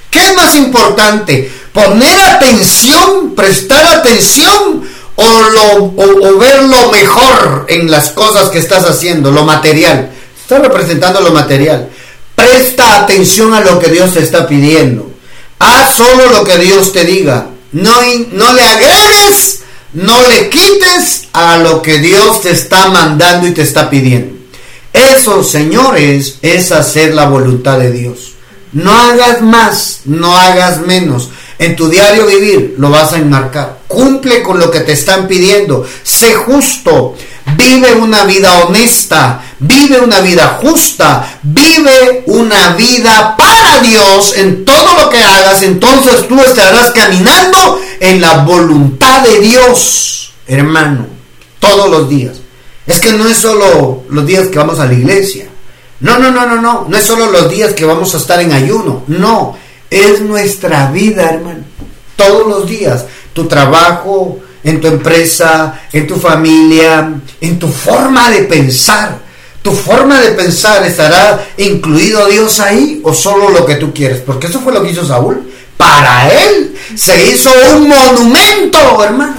[0.09, 1.51] ¿Qué es más importante?
[1.73, 4.83] ¿Poner atención, prestar atención
[5.15, 10.12] o, lo, o, o ver lo mejor en las cosas que estás haciendo, lo material?
[10.39, 11.89] Está representando lo material.
[12.36, 15.12] Presta atención a lo que Dios te está pidiendo.
[15.59, 17.47] Haz solo lo que Dios te diga.
[17.71, 19.62] No, no le agregues,
[19.93, 24.34] no le quites a lo que Dios te está mandando y te está pidiendo.
[24.91, 28.34] Eso, señores, es hacer la voluntad de Dios.
[28.73, 31.29] No hagas más, no hagas menos.
[31.60, 33.79] En tu diario vivir lo vas a enmarcar.
[33.88, 35.86] Cumple con lo que te están pidiendo.
[36.03, 37.15] Sé justo.
[37.58, 39.41] Vive una vida honesta.
[39.60, 41.39] Vive una vida justa.
[41.43, 45.62] Vive una vida para Dios en todo lo que hagas.
[45.63, 51.08] Entonces tú estarás caminando en la voluntad de Dios, hermano.
[51.60, 52.38] Todos los días.
[52.86, 55.47] Es que no es solo los días que vamos a la iglesia.
[56.01, 56.86] No, no, no, no, no.
[56.89, 59.03] No es solo los días que vamos a estar en ayuno.
[59.08, 59.58] No.
[59.89, 61.63] Es nuestra vida, hermano.
[62.15, 63.06] Todos los días.
[63.32, 69.19] Tu trabajo, en tu empresa, en tu familia, en tu forma de pensar.
[69.62, 74.19] Tu forma de pensar estará incluido Dios ahí o solo lo que tú quieres.
[74.19, 75.41] Porque eso fue lo que hizo Saúl.
[75.78, 79.36] Para él se hizo un monumento, hermano.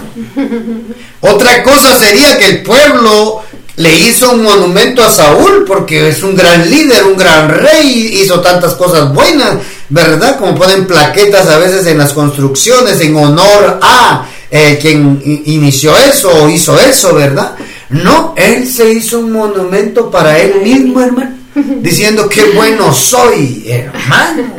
[1.21, 3.43] Otra cosa sería que el pueblo
[3.77, 8.41] le hizo un monumento a Saúl porque es un gran líder, un gran rey, hizo
[8.41, 9.55] tantas cosas buenas,
[9.89, 10.39] ¿verdad?
[10.39, 16.31] Como ponen plaquetas a veces en las construcciones en honor a eh, quien inició eso
[16.31, 17.57] o hizo eso, ¿verdad?
[17.91, 24.55] No, él se hizo un monumento para él mismo, hermano, diciendo qué bueno soy, hermano.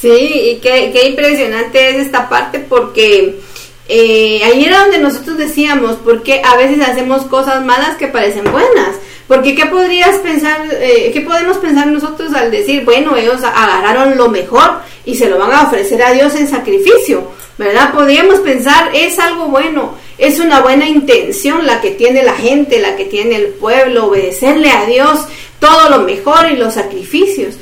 [0.00, 3.40] Sí, y qué, qué impresionante es esta parte porque
[3.88, 8.96] eh, ahí era donde nosotros decíamos, porque a veces hacemos cosas malas que parecen buenas.
[9.28, 14.28] Porque qué podrías pensar, eh, qué podemos pensar nosotros al decir, bueno, ellos agarraron lo
[14.28, 17.92] mejor y se lo van a ofrecer a Dios en sacrificio, ¿verdad?
[17.92, 22.96] Podríamos pensar, es algo bueno, es una buena intención la que tiene la gente, la
[22.96, 25.20] que tiene el pueblo, obedecerle a Dios
[25.58, 27.54] todo lo mejor y los sacrificios.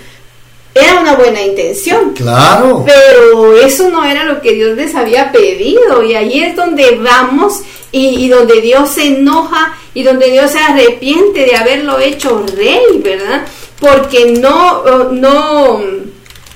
[0.82, 2.84] Era una buena intención, Claro.
[2.86, 7.60] pero eso no era lo que Dios les había pedido y ahí es donde vamos
[7.92, 12.82] y, y donde Dios se enoja y donde Dios se arrepiente de haberlo hecho rey,
[13.02, 13.44] ¿verdad?
[13.80, 15.80] Porque no, eh, no,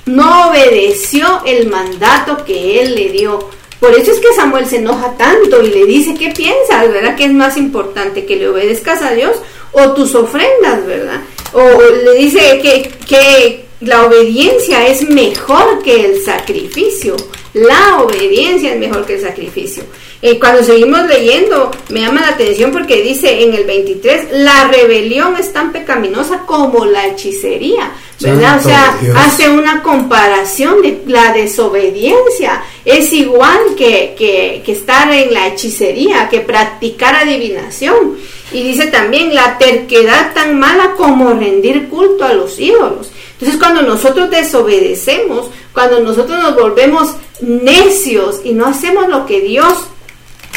[0.07, 3.51] no obedeció el mandato que él le dio.
[3.81, 6.89] Por eso es que Samuel se enoja tanto y le dice, ¿qué piensas?
[6.91, 7.17] ¿Verdad?
[7.17, 8.25] ¿Qué es más importante?
[8.25, 9.37] ¿Que le obedezcas a Dios
[9.73, 10.87] o tus ofrendas?
[10.87, 11.21] ¿Verdad?
[11.53, 11.63] O
[12.05, 17.17] le dice que, que la obediencia es mejor que el sacrificio.
[17.53, 19.85] La obediencia es mejor que el sacrificio.
[20.23, 25.37] Eh, cuando seguimos leyendo, me llama la atención porque dice en el 23, la rebelión
[25.37, 28.59] es tan pecaminosa como la hechicería, ¿verdad?
[28.59, 32.65] o sea, hace una comparación de la desobediencia.
[32.87, 38.17] Es igual que, que, que estar en la hechicería, que practicar adivinación.
[38.51, 43.11] Y dice también la terquedad tan mala como rendir culto a los ídolos.
[43.45, 47.11] Entonces cuando nosotros desobedecemos, cuando nosotros nos volvemos
[47.43, 49.81] necios y no hacemos lo que Dios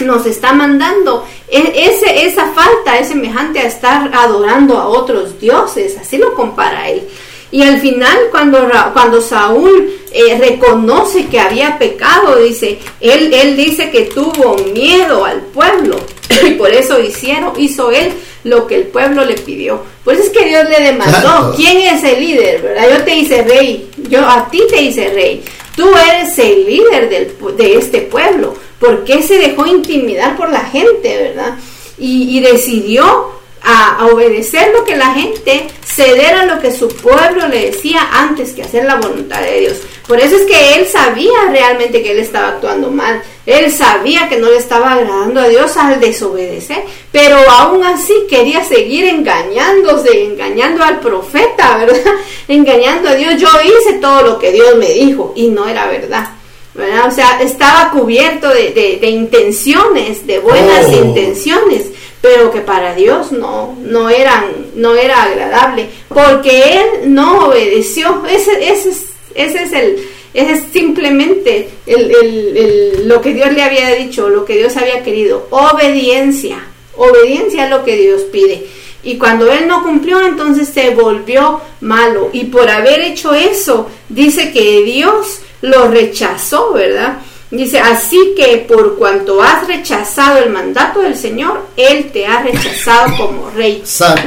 [0.06, 5.98] nos está mandando, e, ese, esa falta es semejante a estar adorando a otros dioses,
[6.00, 7.06] así lo compara él.
[7.52, 14.04] Y al final, cuando, Saúl eh, reconoce que había pecado, dice, él, él dice que
[14.04, 15.98] tuvo miedo al pueblo
[16.48, 18.14] y por eso hicieron, hizo él
[18.48, 19.82] lo que el pueblo le pidió.
[20.04, 22.62] Por eso es que Dios le demandó, ¿quién es el líder?
[22.62, 22.90] ¿verdad?
[22.98, 25.44] Yo te hice rey, yo a ti te hice rey.
[25.76, 28.56] Tú eres el líder del, de este pueblo.
[28.80, 31.58] ¿Por qué se dejó intimidar por la gente, verdad?
[32.00, 33.37] Y, y decidió
[33.70, 38.54] a, obedecer lo que la gente, ceder a lo que su pueblo le decía antes
[38.54, 39.78] que hacer la voluntad de Dios.
[40.08, 43.22] Por eso es que él sabía realmente que él estaba actuando mal.
[43.46, 48.64] Él sabía que no le estaba agradando a Dios al desobedecer, pero aún así quería
[48.64, 52.14] seguir engañándose, engañando al profeta, ¿verdad?
[52.48, 53.36] Engañando a Dios.
[53.38, 56.30] Yo hice todo lo que Dios me dijo y no era verdad.
[56.74, 57.08] ¿verdad?
[57.08, 61.06] O sea, estaba cubierto de, intenciones, de buenas oh.
[61.06, 61.88] intenciones,
[62.22, 64.46] pero que para Dios no, no, eran,
[64.76, 68.24] no era agradable, porque Él no obedeció.
[68.30, 68.90] Ese, ese,
[69.36, 74.78] ese es el, es simplemente el, lo que Dios le había dicho, lo que Dios
[74.78, 75.48] había querido.
[75.50, 76.60] Obediencia.
[76.96, 78.68] Obediencia es lo que Dios pide.
[79.04, 82.30] Y cuando él no cumplió, entonces se volvió malo.
[82.34, 87.20] Y por haber hecho eso, dice que Dios lo rechazó, ¿verdad?
[87.50, 93.16] Dice, así que por cuanto has rechazado el mandato del Señor, Él te ha rechazado
[93.16, 93.82] como rey.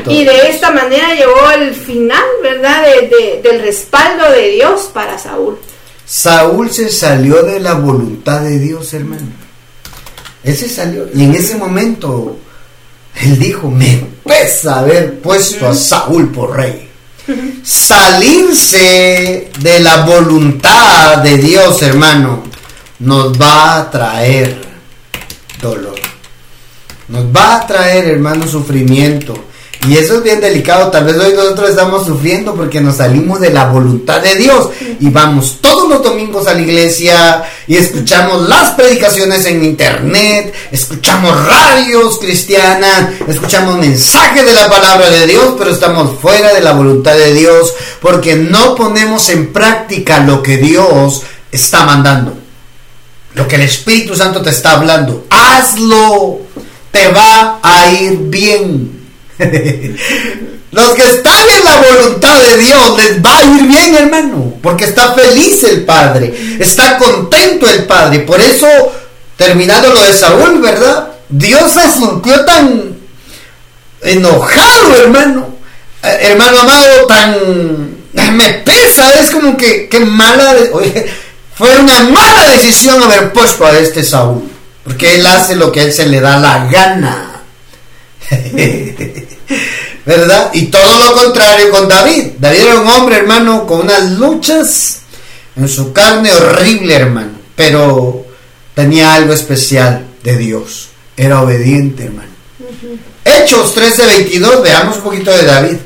[0.09, 2.83] Y de esta manera llegó el final, ¿verdad?
[3.43, 5.59] del respaldo de Dios para Saúl.
[6.07, 9.29] Saúl se salió de la voluntad de Dios, hermano.
[10.43, 11.07] Él se salió.
[11.15, 12.39] Y en ese momento,
[13.21, 16.89] él dijo, me pesa haber puesto a Saúl por rey.
[17.63, 22.50] Salirse de la voluntad de Dios, hermano
[23.01, 24.61] nos va a traer
[25.61, 25.99] dolor.
[27.09, 29.35] Nos va a traer, hermano, sufrimiento.
[29.89, 30.91] Y eso es bien delicado.
[30.91, 34.69] Tal vez hoy nosotros estamos sufriendo porque nos salimos de la voluntad de Dios
[35.01, 41.47] y vamos todos los domingos a la iglesia y escuchamos las predicaciones en internet, escuchamos
[41.47, 47.17] radios cristianas, escuchamos mensajes de la palabra de Dios, pero estamos fuera de la voluntad
[47.17, 47.73] de Dios
[48.03, 52.40] porque no ponemos en práctica lo que Dios está mandando
[53.35, 56.41] lo que el Espíritu Santo te está hablando, hazlo,
[56.91, 59.01] te va a ir bien.
[60.73, 64.85] Los que están en la voluntad de Dios les va a ir bien, hermano, porque
[64.85, 68.21] está feliz el Padre, está contento el Padre.
[68.21, 68.69] Por eso,
[69.37, 71.09] terminando lo de Saúl, ¿verdad?
[71.29, 72.95] Dios se sintió tan
[74.03, 75.57] enojado, hermano.
[76.03, 78.01] Eh, hermano amado, tan...
[78.13, 80.55] Me pesa, es como que, que mala...
[80.73, 81.11] Oye,
[81.61, 84.51] fue una mala decisión haber puesto a este Saúl,
[84.83, 87.43] porque él hace lo que a él se le da la gana.
[90.07, 90.53] ¿Verdad?
[90.55, 92.29] Y todo lo contrario con David.
[92.39, 95.01] David era un hombre, hermano, con unas luchas
[95.55, 98.25] en su carne horrible, hermano, pero
[98.75, 100.89] tenía algo especial de Dios.
[101.15, 102.31] Era obediente, hermano.
[103.23, 105.77] Hechos 13:22, veamos un poquito de David.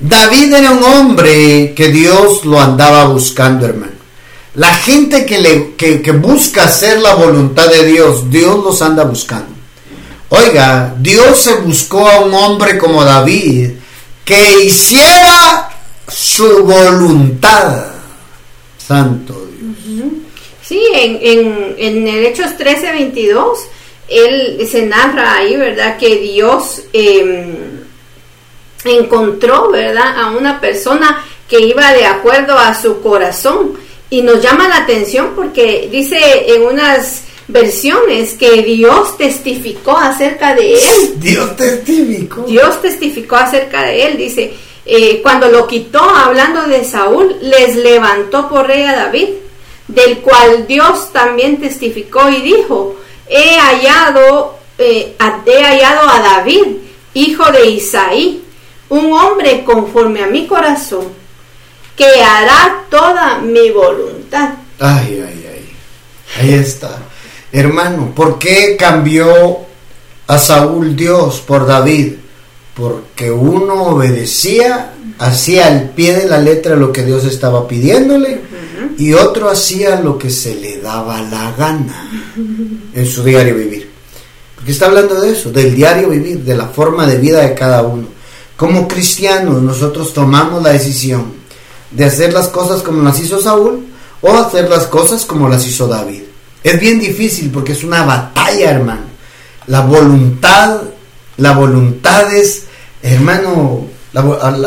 [0.00, 3.99] David era un hombre que Dios lo andaba buscando, hermano.
[4.54, 9.54] La gente que, le, que, busca hacer la voluntad de Dios, Dios los anda buscando.
[10.28, 13.70] Oiga, Dios se buscó a un hombre como David
[14.24, 15.70] que hiciera
[16.08, 17.86] su voluntad.
[18.78, 19.46] Santo
[19.84, 20.04] Dios.
[20.62, 23.58] Sí, en, en, en el Hechos 13, 22,
[24.08, 25.96] él se narra ahí, ¿verdad?
[25.96, 27.54] Que Dios em,
[28.84, 30.20] encontró, ¿verdad?
[30.20, 33.78] A una persona que iba de acuerdo a su corazón
[34.10, 40.74] y nos llama la atención porque dice en unas versiones que Dios testificó acerca de
[40.74, 41.14] él.
[41.16, 42.42] Dios testificó.
[42.42, 44.16] Dios testificó acerca de él.
[44.16, 44.52] Dice,
[44.84, 49.28] eh, cuando lo quitó, hablando de Saúl, les levantó por rey a David,
[49.86, 52.96] del cual Dios también testificó y dijo,
[53.28, 55.14] he hallado, eh,
[55.46, 56.64] he hallado a David,
[57.14, 58.42] hijo de Isaí,
[58.88, 61.19] un hombre conforme a mi corazón
[62.00, 64.54] que hará toda mi voluntad.
[64.78, 65.70] Ay, ay, ay.
[66.38, 66.96] Ahí está.
[67.52, 69.58] Hermano, ¿por qué cambió
[70.26, 72.14] a Saúl Dios por David?
[72.74, 78.40] Porque uno obedecía, hacía al pie de la letra lo que Dios estaba pidiéndole
[78.96, 82.08] y otro hacía lo que se le daba la gana
[82.94, 83.90] en su diario vivir.
[84.54, 87.82] Porque está hablando de eso, del diario vivir, de la forma de vida de cada
[87.82, 88.08] uno.
[88.56, 91.39] Como cristianos nosotros tomamos la decisión
[91.90, 93.86] de hacer las cosas como las hizo Saúl
[94.20, 96.22] o hacer las cosas como las hizo David.
[96.62, 99.02] Es bien difícil porque es una batalla, hermano.
[99.66, 100.82] La voluntad,
[101.36, 102.64] la voluntad es,
[103.02, 103.86] hermano,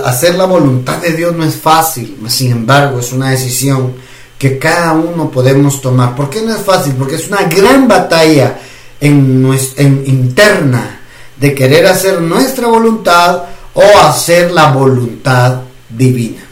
[0.06, 3.94] hacer la voluntad de Dios no es fácil, sin embargo es una decisión
[4.38, 6.16] que cada uno podemos tomar.
[6.16, 6.94] ¿Por qué no es fácil?
[6.94, 8.60] Porque es una gran batalla
[9.00, 11.00] en, interna
[11.38, 13.44] de querer hacer nuestra voluntad
[13.74, 16.43] o hacer la voluntad divina.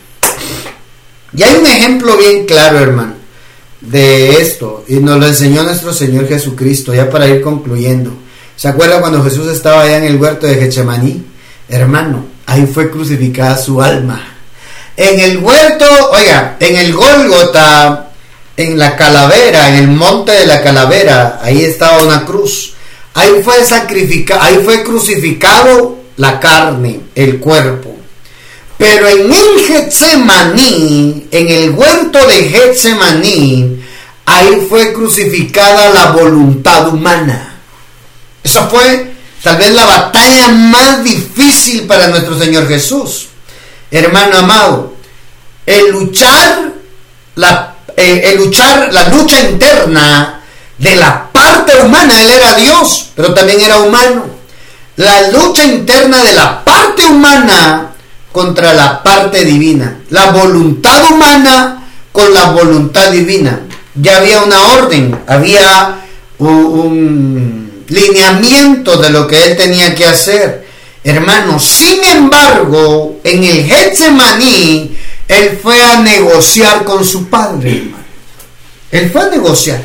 [1.35, 3.13] Y hay un ejemplo bien claro, hermano,
[3.79, 8.11] de esto, y nos lo enseñó nuestro Señor Jesucristo, ya para ir concluyendo.
[8.55, 11.25] ¿Se acuerda cuando Jesús estaba allá en el huerto de Getsemaní?
[11.69, 14.21] Hermano, ahí fue crucificada su alma.
[14.97, 18.11] En el huerto, oiga, en el Gólgota,
[18.57, 22.73] en la calavera, en el monte de la calavera, ahí estaba una cruz.
[23.13, 27.95] Ahí fue sacrificado, ahí fue crucificado la carne, el cuerpo.
[28.81, 33.79] Pero en el Getsemaní, en el huerto de Getsemaní,
[34.25, 37.59] ahí fue crucificada la voluntad humana.
[38.43, 39.13] Eso fue
[39.43, 43.27] tal vez la batalla más difícil para nuestro Señor Jesús.
[43.91, 44.95] Hermano amado,
[45.63, 46.71] el luchar
[47.35, 50.41] la, eh, el luchar la lucha interna
[50.79, 54.25] de la parte humana, él era Dios, pero también era humano.
[54.95, 57.90] La lucha interna de la parte humana
[58.31, 59.99] contra la parte divina.
[60.09, 63.61] La voluntad humana con la voluntad divina.
[63.95, 66.05] Ya había una orden, había
[66.39, 70.65] un, lineamiento de lo que él tenía que hacer.
[71.03, 74.95] Hermano, sin embargo, en el Getsemaní,
[75.27, 77.91] él fue a negociar con su padre.
[78.91, 79.81] Él fue a negociar.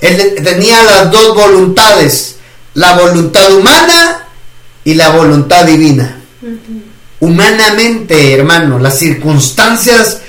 [0.00, 2.36] Él tenía las dos voluntades,
[2.74, 4.26] la voluntad humana
[4.84, 6.18] y la voluntad divina
[7.22, 10.20] humanamente, hermano, las circunstancias,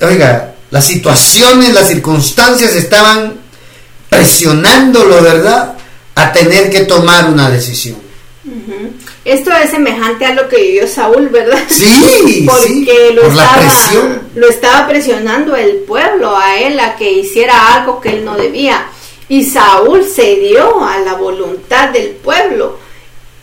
[0.00, 3.34] oiga, las situaciones, las circunstancias estaban
[4.08, 5.74] presionándolo, ¿verdad?
[6.14, 7.98] A tener que tomar una decisión.
[9.26, 11.62] Esto es semejante a lo que vivió Saúl, ¿verdad?
[11.68, 18.00] Sí, porque lo, estaba, lo estaba presionando el pueblo a él a que hiciera algo
[18.00, 18.86] que él no debía.
[19.28, 22.78] Y Saúl cedió a la voluntad del pueblo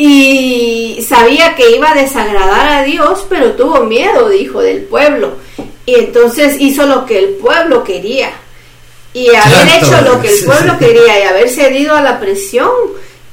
[0.04, 5.34] y sabía que iba a desagradar a Dios, pero tuvo miedo, dijo, del pueblo.
[5.86, 8.32] Y entonces hizo lo que el pueblo quería.
[9.14, 12.72] Y haber hecho lo que el pueblo quería y haber cedido a la presión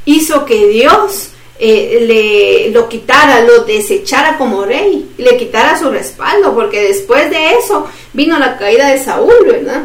[0.04, 6.54] hizo que Dios eh, le lo quitara, lo desechara como rey, le quitara su respaldo,
[6.54, 9.84] porque después de eso vino la caída de Saúl, ¿verdad?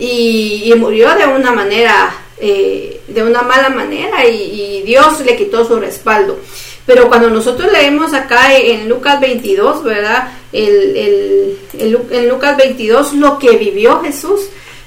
[0.00, 5.64] Y, y murió de una manera eh, de una mala manera y, Dios le quitó
[5.64, 6.38] su respaldo.
[6.86, 10.28] Pero cuando nosotros leemos acá en Lucas 22, ¿verdad?
[10.52, 14.40] El, en Lucas 22 lo que vivió Jesús,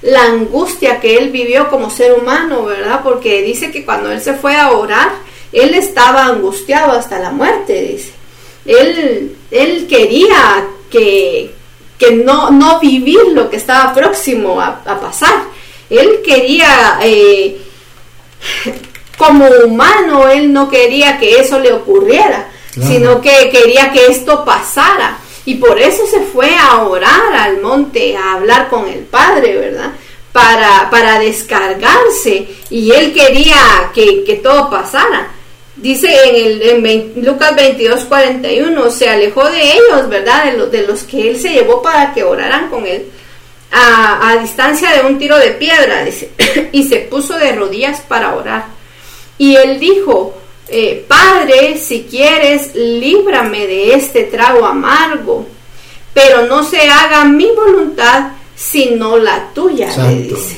[0.03, 3.01] la angustia que él vivió como ser humano, ¿verdad?
[3.03, 5.09] Porque dice que cuando él se fue a orar,
[5.51, 8.11] él estaba angustiado hasta la muerte, dice.
[8.65, 11.51] Él, él quería que,
[11.97, 15.57] que no, no vivir lo que estaba próximo a pasar.
[15.89, 17.61] Él quería, eh,
[19.17, 25.17] como humano, él no quería que eso le ocurriera, sino que quería que esto pasara.
[25.45, 29.91] Y por eso se fue a orar al monte, a hablar con el Padre, ¿verdad?
[30.31, 32.47] Para, para descargarse.
[32.69, 35.31] Y él quería que, todo pasara.
[35.77, 40.45] Dice en, el, en Lucas 22, 41, se alejó de ellos, ¿verdad?
[40.45, 43.07] De, los, de los que él se llevó para que oraran con él
[43.71, 46.31] a, distancia de un tiro de piedra, dice,
[46.71, 48.65] y se puso de rodillas para orar.
[49.37, 50.35] Y él dijo,
[50.67, 55.45] eh, Padre, si quieres, líbrame de este trago amargo,
[56.13, 60.57] pero no se haga mi voluntad, sino la tuya, le dice.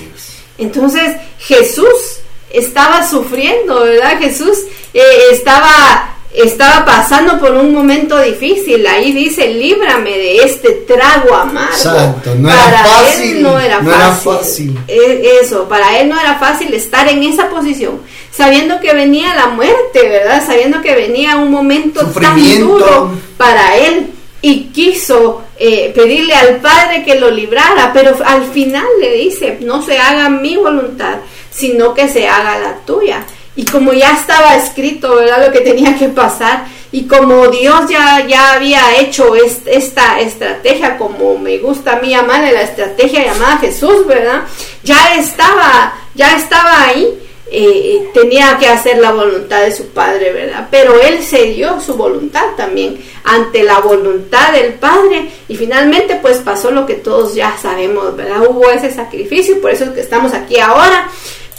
[0.58, 4.20] Entonces Jesús estaba sufriendo, ¿verdad?
[4.20, 4.58] Jesús
[4.94, 8.86] eh, estaba estaba pasando por un momento difícil.
[8.88, 12.22] Ahí dice, líbrame de este trago amargo.
[12.24, 14.80] para él no era fácil.
[14.88, 18.02] E, eso, para él no era fácil estar en esa posición,
[18.32, 20.46] sabiendo que venía la muerte, ¿verdad?
[20.46, 24.12] Sabiendo que venía un momento tan duro para él
[24.42, 29.82] y quiso eh, pedirle al Padre que lo librara, pero al final le dice, no
[29.82, 31.18] se haga mi voluntad,
[31.52, 33.26] sino que se haga la tuya.
[33.60, 35.46] Y como ya estaba escrito, ¿verdad?
[35.46, 41.38] Lo que tenía que pasar, y como Dios ya, ya había hecho esta estrategia, como
[41.38, 44.44] me gusta a mí llamarle la estrategia llamada Jesús, ¿verdad?
[44.82, 47.20] Ya estaba, ya estaba ahí
[47.52, 50.70] eh, tenía que hacer la voluntad de su padre, ¿verdad?
[50.72, 56.38] Pero él se dio su voluntad también ante la voluntad del padre y finalmente pues
[56.38, 58.48] pasó lo que todos ya sabemos, ¿verdad?
[58.48, 61.10] Hubo ese sacrificio, por eso es que estamos aquí ahora.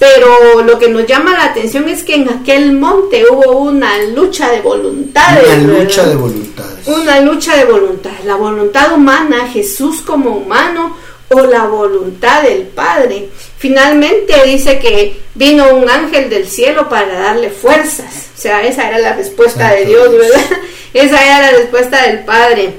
[0.01, 4.51] Pero lo que nos llama la atención es que en aquel monte hubo una lucha
[4.51, 5.45] de voluntades.
[5.47, 6.89] Una lucha de voluntades.
[6.89, 8.25] Una lucha de voluntades.
[8.25, 10.97] La voluntad humana, Jesús como humano,
[11.29, 13.29] o la voluntad del Padre.
[13.59, 18.31] Finalmente dice que vino un ángel del cielo para darle fuerzas.
[18.37, 20.59] O sea, esa era la respuesta de Dios, ¿verdad?
[20.95, 22.75] Esa era la respuesta del Padre.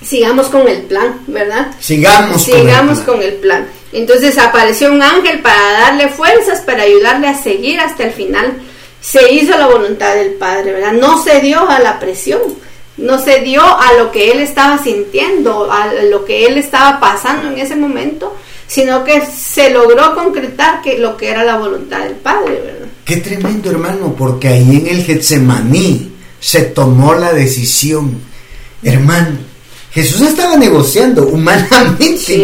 [0.00, 1.72] Sigamos con el plan, ¿verdad?
[1.80, 3.66] Sigamos, Sigamos con el plan.
[3.94, 8.60] Entonces apareció un ángel para darle fuerzas, para ayudarle a seguir hasta el final.
[9.00, 10.92] Se hizo la voluntad del Padre, ¿verdad?
[10.92, 12.40] No se dio a la presión
[12.96, 17.50] no se dio a lo que él estaba sintiendo, a lo que él estaba pasando
[17.50, 18.36] en ese momento,
[18.66, 22.86] sino que se logró concretar que lo que era la voluntad del Padre, ¿verdad?
[23.04, 28.20] Qué tremendo, hermano, porque ahí en el Getsemaní se tomó la decisión.
[28.82, 29.38] Hermano,
[29.94, 32.42] Jesús estaba negociando humanamente.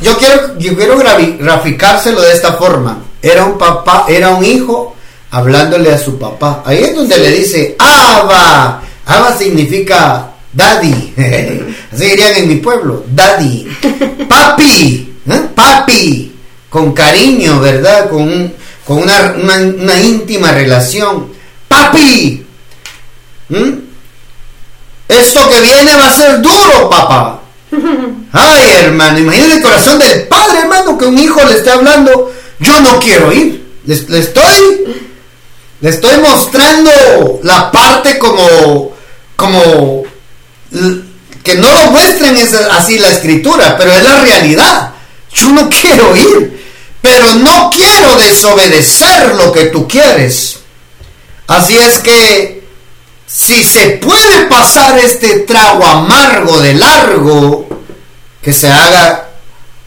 [0.00, 3.02] Yo quiero, yo quiero graficárselo de esta forma.
[3.20, 4.96] Era un papá, era un hijo
[5.30, 6.62] hablándole a su papá.
[6.64, 11.14] Ahí es donde le dice, Abba, Abba significa daddy.
[11.92, 13.68] Así dirían en mi pueblo, daddy.
[14.28, 15.48] Papi, ¿eh?
[15.54, 16.34] papi.
[16.70, 18.08] Con cariño, ¿verdad?
[18.08, 18.52] Con,
[18.86, 21.28] con una, íntima relación.
[21.68, 22.46] Papi.
[23.50, 23.87] ¿Mm?
[25.08, 27.40] Esto que viene va a ser duro, papá.
[28.32, 32.32] Ay, hermano, imagínate el corazón del padre, hermano, que un hijo le esté hablando.
[32.58, 33.66] Yo no quiero ir.
[33.84, 34.96] le estoy,
[35.80, 38.92] le estoy mostrando la parte como
[39.38, 40.02] como
[41.44, 42.36] que no lo muestren
[42.72, 44.92] así la escritura, pero es la realidad.
[45.32, 46.60] Yo no quiero ir,
[47.00, 50.56] pero no quiero desobedecer lo que tú quieres.
[51.46, 52.57] Así es que
[53.28, 57.68] si se puede pasar este trago amargo de largo,
[58.42, 59.28] que se haga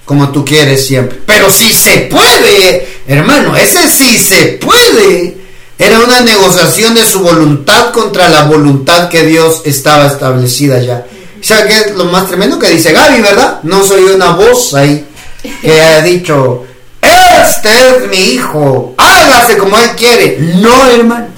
[0.06, 1.20] como tú quieres siempre.
[1.26, 5.42] Pero si se puede, hermano, ese sí se puede
[5.82, 11.08] era una negociación de su voluntad contra la voluntad que Dios estaba establecida ya.
[11.42, 13.62] ¿Sabe qué es lo más tremendo que dice Gaby, verdad?
[13.64, 15.04] No soy una voz ahí
[15.42, 16.66] que ha dicho,
[17.02, 20.38] este es mi hijo, hágase como él quiere.
[20.58, 21.31] No, hermano.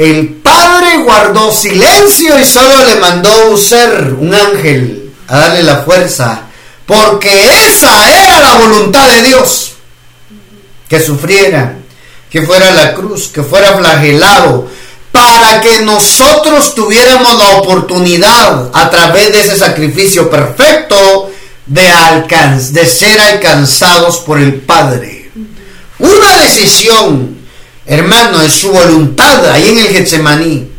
[0.00, 5.82] El padre guardó silencio y solo le mandó un ser, un ángel, a darle la
[5.82, 6.44] fuerza,
[6.86, 7.28] porque
[7.66, 9.72] esa era la voluntad de Dios,
[10.88, 11.76] que sufriera
[12.30, 14.68] que fuera la cruz, que fuera flagelado,
[15.12, 21.30] para que nosotros tuviéramos la oportunidad a través de ese sacrificio perfecto
[21.66, 21.92] de,
[22.70, 25.30] de ser alcanzados por el Padre.
[25.98, 27.39] Una decisión,
[27.86, 30.70] hermano, de su voluntad ahí en el Getsemaní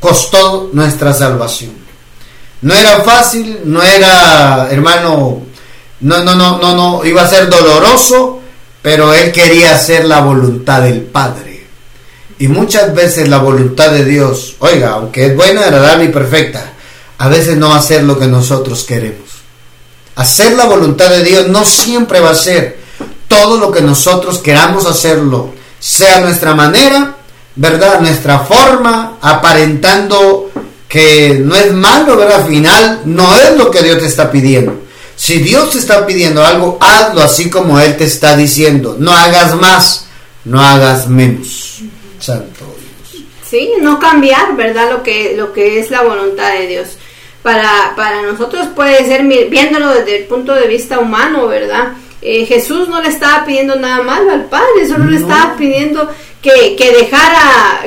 [0.00, 1.72] costó nuestra salvación.
[2.60, 5.42] No era fácil, no era, hermano,
[6.00, 8.40] no, no, no, no, no, iba a ser doloroso,
[8.82, 11.66] pero él quería hacer la voluntad del Padre.
[12.38, 16.72] Y muchas veces la voluntad de Dios, oiga, aunque es buena, agradable y perfecta,
[17.18, 19.30] a veces no va a ser lo que nosotros queremos.
[20.16, 22.78] Hacer la voluntad de Dios no siempre va a ser
[23.28, 25.54] todo lo que nosotros queramos hacerlo,
[25.84, 27.14] sea nuestra manera,
[27.56, 28.00] ¿verdad?
[28.00, 30.50] Nuestra forma, aparentando
[30.88, 32.40] que no es malo, ¿verdad?
[32.40, 34.80] Al final no es lo que Dios te está pidiendo.
[35.14, 38.96] Si Dios te está pidiendo algo, hazlo así como Él te está diciendo.
[38.98, 40.06] No hagas más,
[40.46, 41.82] no hagas menos.
[42.18, 43.26] Santo Dios.
[43.46, 44.90] Sí, no cambiar, ¿verdad?
[44.90, 46.96] Lo que, lo que es la voluntad de Dios.
[47.42, 51.92] Para, para nosotros puede ser, viéndolo desde el punto de vista humano, ¿verdad?
[52.24, 56.08] Eh, Jesús no le estaba pidiendo nada malo al Padre, solo le estaba pidiendo
[56.40, 57.82] que, que dejara,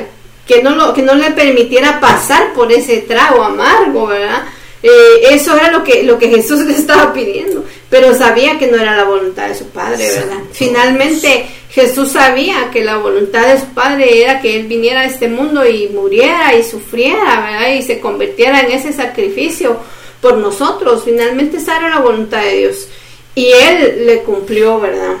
[0.46, 4.44] que no, lo, que no le permitiera pasar por ese trago amargo, ¿verdad?
[4.80, 8.78] Eh, eso era lo que, lo que Jesús le estaba pidiendo, pero sabía que no
[8.78, 10.38] era la voluntad de su Padre, ¿verdad?
[10.52, 15.28] Finalmente Jesús sabía que la voluntad de su Padre era que Él viniera a este
[15.28, 17.74] mundo y muriera y sufriera, ¿verdad?
[17.74, 19.78] Y se convirtiera en ese sacrificio
[20.20, 21.02] por nosotros.
[21.04, 22.88] Finalmente esa era la voluntad de Dios.
[23.38, 25.14] Y Él le cumplió, ¿verdad?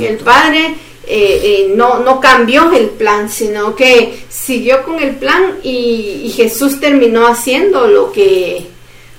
[0.00, 0.74] El Padre
[1.06, 6.80] eh, eh, no, no cambió el plan, sino que siguió con el plan y, Jesús
[6.80, 8.66] terminó haciendo lo que,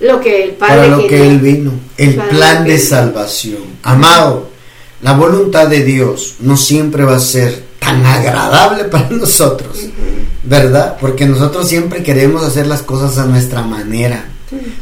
[0.00, 3.62] lo que el Padre Para lo que Él vino, el plan de salvación.
[3.84, 4.48] Amado,
[5.02, 9.78] la voluntad de Dios no siempre va a ser tan agradable para nosotros,
[10.42, 10.96] ¿verdad?
[11.00, 14.28] Porque nosotros siempre queremos hacer las cosas a nuestra manera.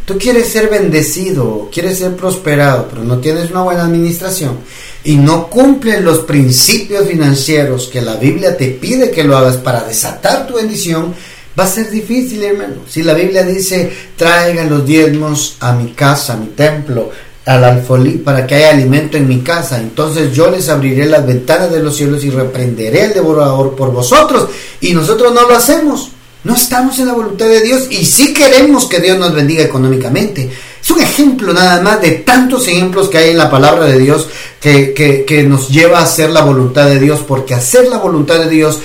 [0.04, 4.58] Tú quieres ser bendecido, quieres ser prosperado, pero no tienes una buena administración
[5.04, 9.84] y no cumples los principios financieros que la Biblia te pide que lo hagas para
[9.84, 11.14] desatar tu bendición,
[11.58, 12.76] va a ser difícil, hermano.
[12.88, 17.10] Si la Biblia dice, traigan los diezmos a mi casa, a mi templo,
[17.44, 21.70] al alfolí, para que haya alimento en mi casa, entonces yo les abriré las ventanas
[21.70, 24.48] de los cielos y reprenderé al devorador por vosotros.
[24.80, 26.10] Y nosotros no lo hacemos.
[26.48, 30.50] No estamos en la voluntad de Dios y sí queremos que Dios nos bendiga económicamente.
[30.80, 34.26] Es un ejemplo nada más de tantos ejemplos que hay en la palabra de Dios
[34.58, 34.94] que,
[35.26, 38.78] que, nos lleva a hacer la voluntad de Dios, porque hacer la voluntad de Dios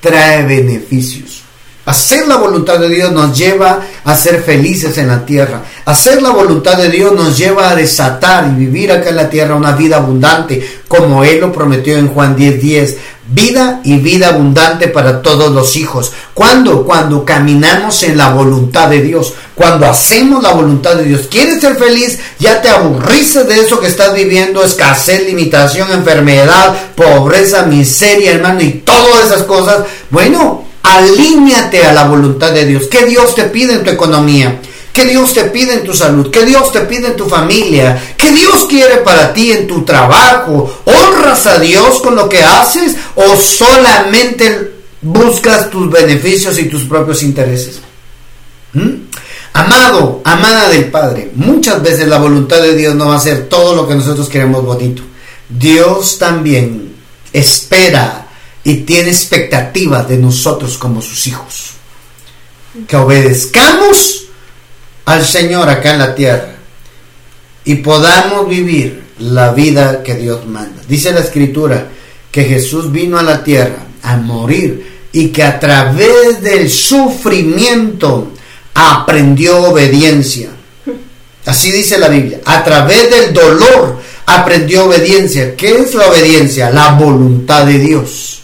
[0.00, 1.42] trae beneficios.
[1.84, 5.62] Hacer la voluntad de Dios nos lleva a ser felices en la tierra.
[5.84, 9.56] Hacer la voluntad de Dios nos lleva a desatar y vivir acá en la tierra
[9.56, 12.60] una vida abundante, como Él lo prometió en Juan 10:10.
[12.60, 12.96] 10
[13.32, 16.12] vida y vida abundante para todos los hijos.
[16.34, 16.84] ¿Cuándo?
[16.84, 21.22] Cuando caminamos en la voluntad de Dios, cuando hacemos la voluntad de Dios.
[21.30, 22.18] ¿Quieres ser feliz?
[22.38, 28.82] Ya te aburrices de eso que estás viviendo, escasez, limitación, enfermedad, pobreza, miseria, hermano, y
[28.84, 29.84] todas esas cosas.
[30.10, 32.84] Bueno, alíñate a la voluntad de Dios.
[32.90, 34.60] ¿Qué Dios te pide en tu economía?
[34.92, 36.30] ¿Qué Dios te pide en tu salud?
[36.30, 38.14] ¿Qué Dios te pide en tu familia?
[38.16, 40.82] ¿Qué Dios quiere para ti en tu trabajo?
[40.84, 47.22] ¿Honras a Dios con lo que haces o solamente buscas tus beneficios y tus propios
[47.22, 47.80] intereses?
[48.72, 49.10] ¿Mm?
[49.52, 53.74] Amado, amada del Padre, muchas veces la voluntad de Dios no va a ser todo
[53.74, 55.02] lo que nosotros queremos bonito.
[55.48, 56.94] Dios también
[57.32, 58.26] espera
[58.62, 61.70] y tiene expectativas de nosotros como sus hijos.
[62.86, 64.29] Que obedezcamos
[65.04, 66.54] al Señor acá en la tierra
[67.64, 70.82] y podamos vivir la vida que Dios manda.
[70.88, 71.86] Dice la escritura
[72.30, 78.32] que Jesús vino a la tierra a morir y que a través del sufrimiento
[78.74, 80.50] aprendió obediencia.
[81.46, 82.40] Así dice la Biblia.
[82.44, 85.56] A través del dolor aprendió obediencia.
[85.56, 86.70] ¿Qué es la obediencia?
[86.70, 88.40] La voluntad de Dios.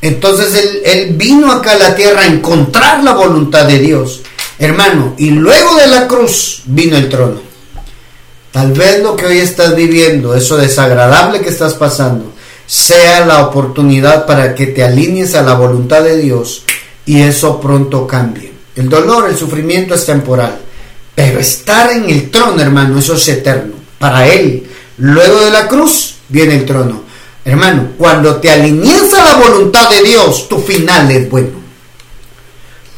[0.00, 4.20] Entonces él, él vino acá a la tierra a encontrar la voluntad de Dios.
[4.62, 7.40] Hermano, y luego de la cruz vino el trono.
[8.52, 12.32] Tal vez lo que hoy estás viviendo, eso desagradable que estás pasando,
[12.64, 16.62] sea la oportunidad para que te alinees a la voluntad de Dios
[17.04, 18.52] y eso pronto cambie.
[18.76, 20.60] El dolor, el sufrimiento es temporal,
[21.12, 23.74] pero estar en el trono, hermano, eso es eterno.
[23.98, 24.64] Para Él,
[24.98, 27.02] luego de la cruz, viene el trono.
[27.44, 31.61] Hermano, cuando te alineas a la voluntad de Dios, tu final es bueno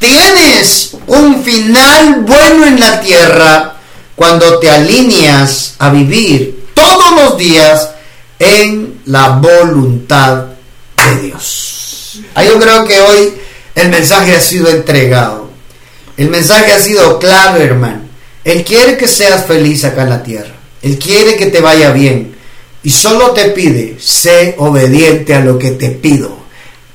[0.04, 3.76] tienes un final bueno en la tierra
[4.14, 7.90] cuando te alineas a vivir todos los días
[8.38, 10.44] en la voluntad
[10.98, 12.20] de Dios.
[12.34, 13.34] Ahí yo creo que hoy
[13.74, 15.48] el mensaje ha sido entregado.
[16.16, 18.02] El mensaje ha sido claro, hermano.
[18.44, 20.54] Él quiere que seas feliz acá en la tierra.
[20.82, 22.36] Él quiere que te vaya bien.
[22.82, 26.36] Y solo te pide, sé obediente a lo que te pido.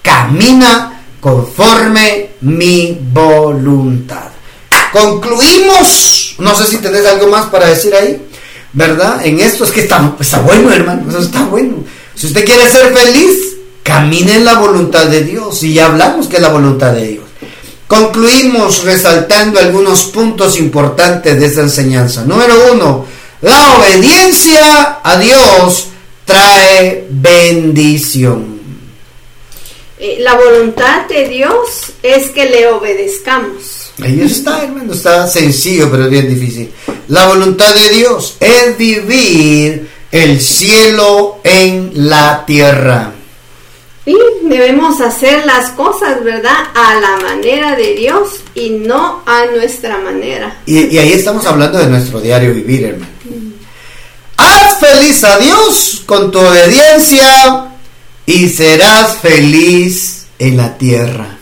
[0.03, 4.29] Camina conforme mi voluntad.
[4.91, 8.21] Concluimos, no sé si tenés algo más para decir ahí,
[8.73, 9.25] ¿verdad?
[9.25, 11.83] En esto es que está, bueno, hermano, eso está bueno.
[12.15, 13.37] Si usted quiere ser feliz,
[13.83, 17.25] camine en la voluntad de Dios y ya hablamos que es la voluntad de Dios.
[17.87, 22.23] Concluimos resaltando algunos puntos importantes de esta enseñanza.
[22.23, 23.05] Número uno,
[23.41, 25.87] la obediencia a Dios
[26.25, 28.58] trae bendición.
[30.01, 33.91] Eh, la voluntad de Dios es que le obedezcamos.
[34.01, 36.71] Ahí está, hermano, está sencillo, pero bien difícil.
[37.09, 43.11] La voluntad de Dios es vivir el cielo en la tierra.
[44.05, 46.69] Y debemos hacer las cosas, ¿verdad?
[46.73, 50.61] A la manera de Dios y no a nuestra manera.
[50.65, 53.11] Y, ahí estamos hablando de nuestro diario vivir, hermano.
[54.37, 57.68] Haz feliz a Dios con tu obediencia
[58.29, 61.35] y serás feliz en la tierra.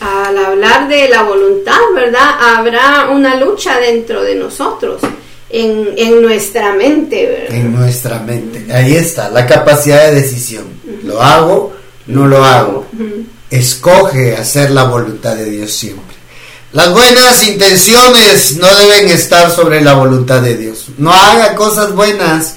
[0.00, 2.28] Al hablar de la voluntad, ¿verdad?
[2.58, 5.00] Habrá una lucha dentro de nosotros,
[5.48, 7.56] en, nuestra mente, ¿verdad?
[7.56, 8.70] En nuestra mente.
[8.70, 10.64] Ahí está, la capacidad de decisión.
[11.04, 11.72] ¿Lo hago?
[12.06, 12.86] No lo hago.
[13.50, 16.16] Escoge hacer la voluntad de Dios siempre.
[16.72, 20.88] Las buenas intenciones no deben estar sobre la voluntad de Dios.
[20.98, 22.56] No haga cosas buenas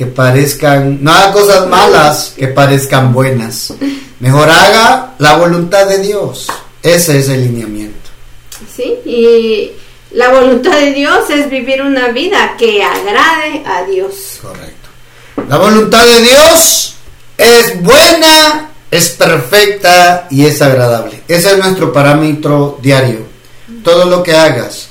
[0.00, 3.74] que parezcan, no haga cosas malas que parezcan buenas.
[4.18, 6.46] Mejor haga la voluntad de Dios.
[6.82, 8.08] Ese es el lineamiento.
[8.74, 9.72] Sí, y
[10.12, 14.38] la voluntad de Dios es vivir una vida que agrade a Dios.
[14.40, 14.88] Correcto.
[15.46, 16.94] La voluntad de Dios
[17.36, 21.24] es buena, es perfecta y es agradable.
[21.28, 23.26] Ese es nuestro parámetro diario.
[23.84, 24.88] Todo lo que hagas,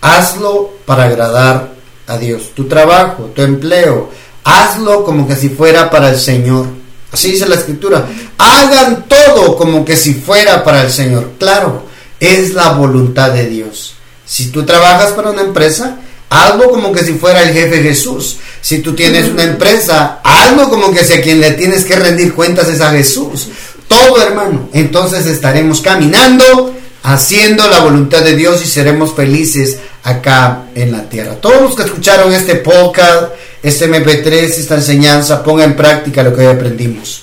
[0.00, 1.76] hazlo para agradar
[2.06, 2.52] a Dios.
[2.54, 4.10] Tu trabajo, tu empleo,
[4.46, 6.66] hazlo como que si fuera para el Señor.
[7.12, 8.06] Así dice la escritura.
[8.38, 11.32] Hagan todo como que si fuera para el Señor.
[11.38, 11.82] Claro,
[12.20, 13.94] es la voluntad de Dios.
[14.24, 15.98] Si tú trabajas para una empresa,
[16.30, 18.36] algo como que si fuera el jefe Jesús.
[18.60, 22.32] Si tú tienes una empresa, algo como que si a quien le tienes que rendir
[22.32, 23.48] cuentas es a Jesús.
[23.88, 24.68] Todo hermano.
[24.72, 26.72] Entonces estaremos caminando,
[27.02, 31.34] haciendo la voluntad de Dios y seremos felices acá en la tierra.
[31.34, 33.32] Todos los que escucharon este podcast,
[33.62, 37.22] este MP3, esta enseñanza, ponga en práctica lo que hoy aprendimos.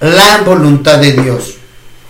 [0.00, 1.54] La voluntad de Dios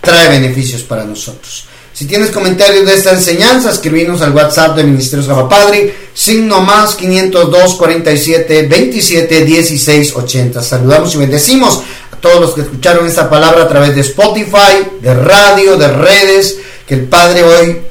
[0.01, 1.65] trae beneficios para nosotros.
[1.99, 6.95] Si tienes comentarios de esta enseñanza, escribinos al WhatsApp de Ministerios Gaba Padre, signo más
[6.95, 10.61] 502 47 27 16 80.
[10.61, 15.13] Saludamos y bendecimos a todos los que escucharon esta palabra a través de Spotify, de
[15.13, 16.57] radio, de redes.
[16.87, 17.81] Que el Padre hoy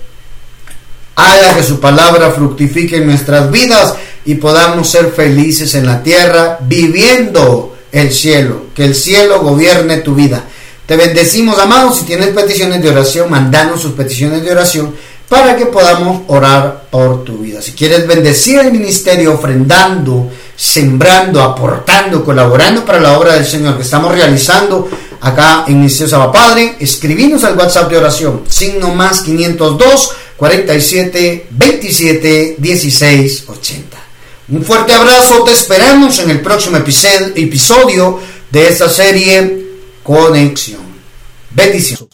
[1.15, 3.95] haga que su palabra fructifique en nuestras vidas
[4.29, 8.67] y podamos ser felices en la tierra, viviendo el cielo.
[8.75, 10.45] Que el cielo gobierne tu vida.
[10.85, 11.97] Te bendecimos, amados.
[11.97, 14.95] Si tienes peticiones de oración, mandanos sus peticiones de oración
[15.31, 17.63] para que podamos orar por tu vida.
[17.63, 23.83] Si quieres bendecir el ministerio ofrendando, sembrando, aportando, colaborando para la obra del Señor que
[23.83, 24.91] estamos realizando
[25.23, 32.57] acá en Ministerio Saba Padre, escribinos al WhatsApp de oración, signo más 502 47 27
[32.59, 33.98] 16 80.
[34.51, 38.19] Un fuerte abrazo, te esperamos en el próximo episodio
[38.51, 39.67] de esta serie
[40.03, 40.81] conexión.
[41.51, 42.07] Bendición.